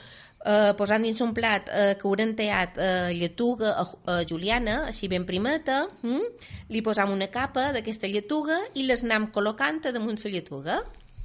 [0.45, 5.09] eh, posant dins un plat eh, que haurem tallat eh, lletuga a, a juliana, així
[5.11, 6.47] ben primeta, mm?
[6.73, 10.81] li posam una capa d'aquesta lletuga i les anem col·locant damunt la lletuga.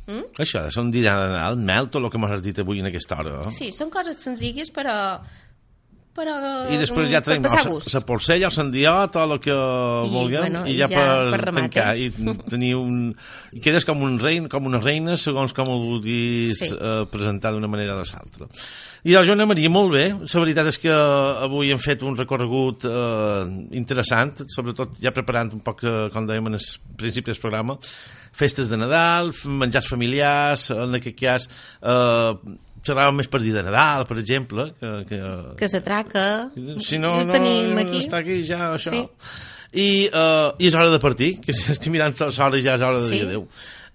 [0.06, 0.28] Mm?
[0.38, 2.86] Això de ser un dinar de Nadal, mel, tot el que m'has dit avui en
[2.92, 3.40] aquesta hora.
[3.42, 3.50] No?
[3.50, 4.94] Sí, són coses senzilles, però...
[6.16, 6.36] però
[6.70, 9.56] I després ja tenim la porcella, el sandiot, o el que
[10.12, 11.88] vulguem, bueno, i i ja, ja per, per tancar.
[11.98, 12.06] I
[12.46, 13.10] tenir un...
[13.52, 16.70] I quedes com un rei, com una reina, segons com ho vulguis Sí.
[16.72, 18.48] eh, presentar d'una manera o de l'altra.
[19.07, 20.04] I la Joana Maria, molt bé.
[20.11, 23.42] La veritat és que avui hem fet un recorregut eh,
[23.78, 26.64] interessant, sobretot ja preparant un poc, eh, com dèiem en el
[26.98, 27.76] principi del programa,
[28.36, 29.30] festes de Nadal,
[29.62, 34.90] menjars familiars, en aquest cas eh, xerràvem més per dir de Nadal, per exemple, que,
[35.09, 35.20] que,
[35.62, 36.26] Que s'atraca.
[36.82, 38.02] si no, no, tenim aquí.
[38.02, 38.90] està aquí ja això.
[38.90, 39.07] Sí.
[39.76, 43.02] I, uh, I és hora de partir, que si estic mirant l'hora ja és hora
[43.02, 43.18] de Sí.
[43.18, 43.46] dir adéu.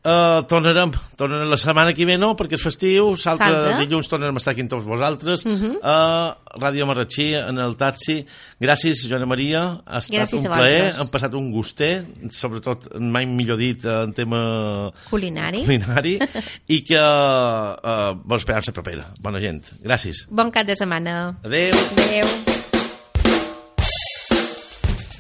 [0.02, 2.32] Uh, tornarem, tornarem la setmana que ve, no?
[2.34, 3.76] Perquè és festiu, l'altre Salta.
[3.84, 5.44] dilluns tornarem a estar aquí amb tots vosaltres.
[5.46, 5.76] Mhm.
[5.84, 8.26] a Ràdio Marratxí, en el taxi.
[8.60, 9.62] Gràcies, Joana Maria.
[9.86, 10.82] Ha estat Gràcies un plaer.
[10.82, 11.02] vosaltres.
[11.02, 15.62] Hem passat un gustet, sobretot, mai millor dit, en tema Culinari.
[15.66, 16.18] culinari,
[16.76, 19.06] i que uh, bon esperança propera.
[19.22, 19.62] Bona gent.
[19.86, 20.26] Gràcies.
[20.32, 21.38] Bon cap de setmana.
[21.46, 21.78] Adéu.
[21.78, 22.26] Adéu.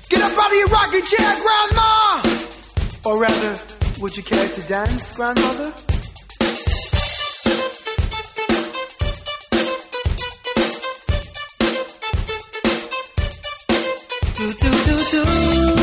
[0.09, 2.21] Get up out of your rocking chair, Grandma!
[3.05, 3.55] Or rather,
[4.01, 5.71] would you care to dance, Grandmother?
[14.37, 15.25] Do, do, do,
[15.75, 15.80] do.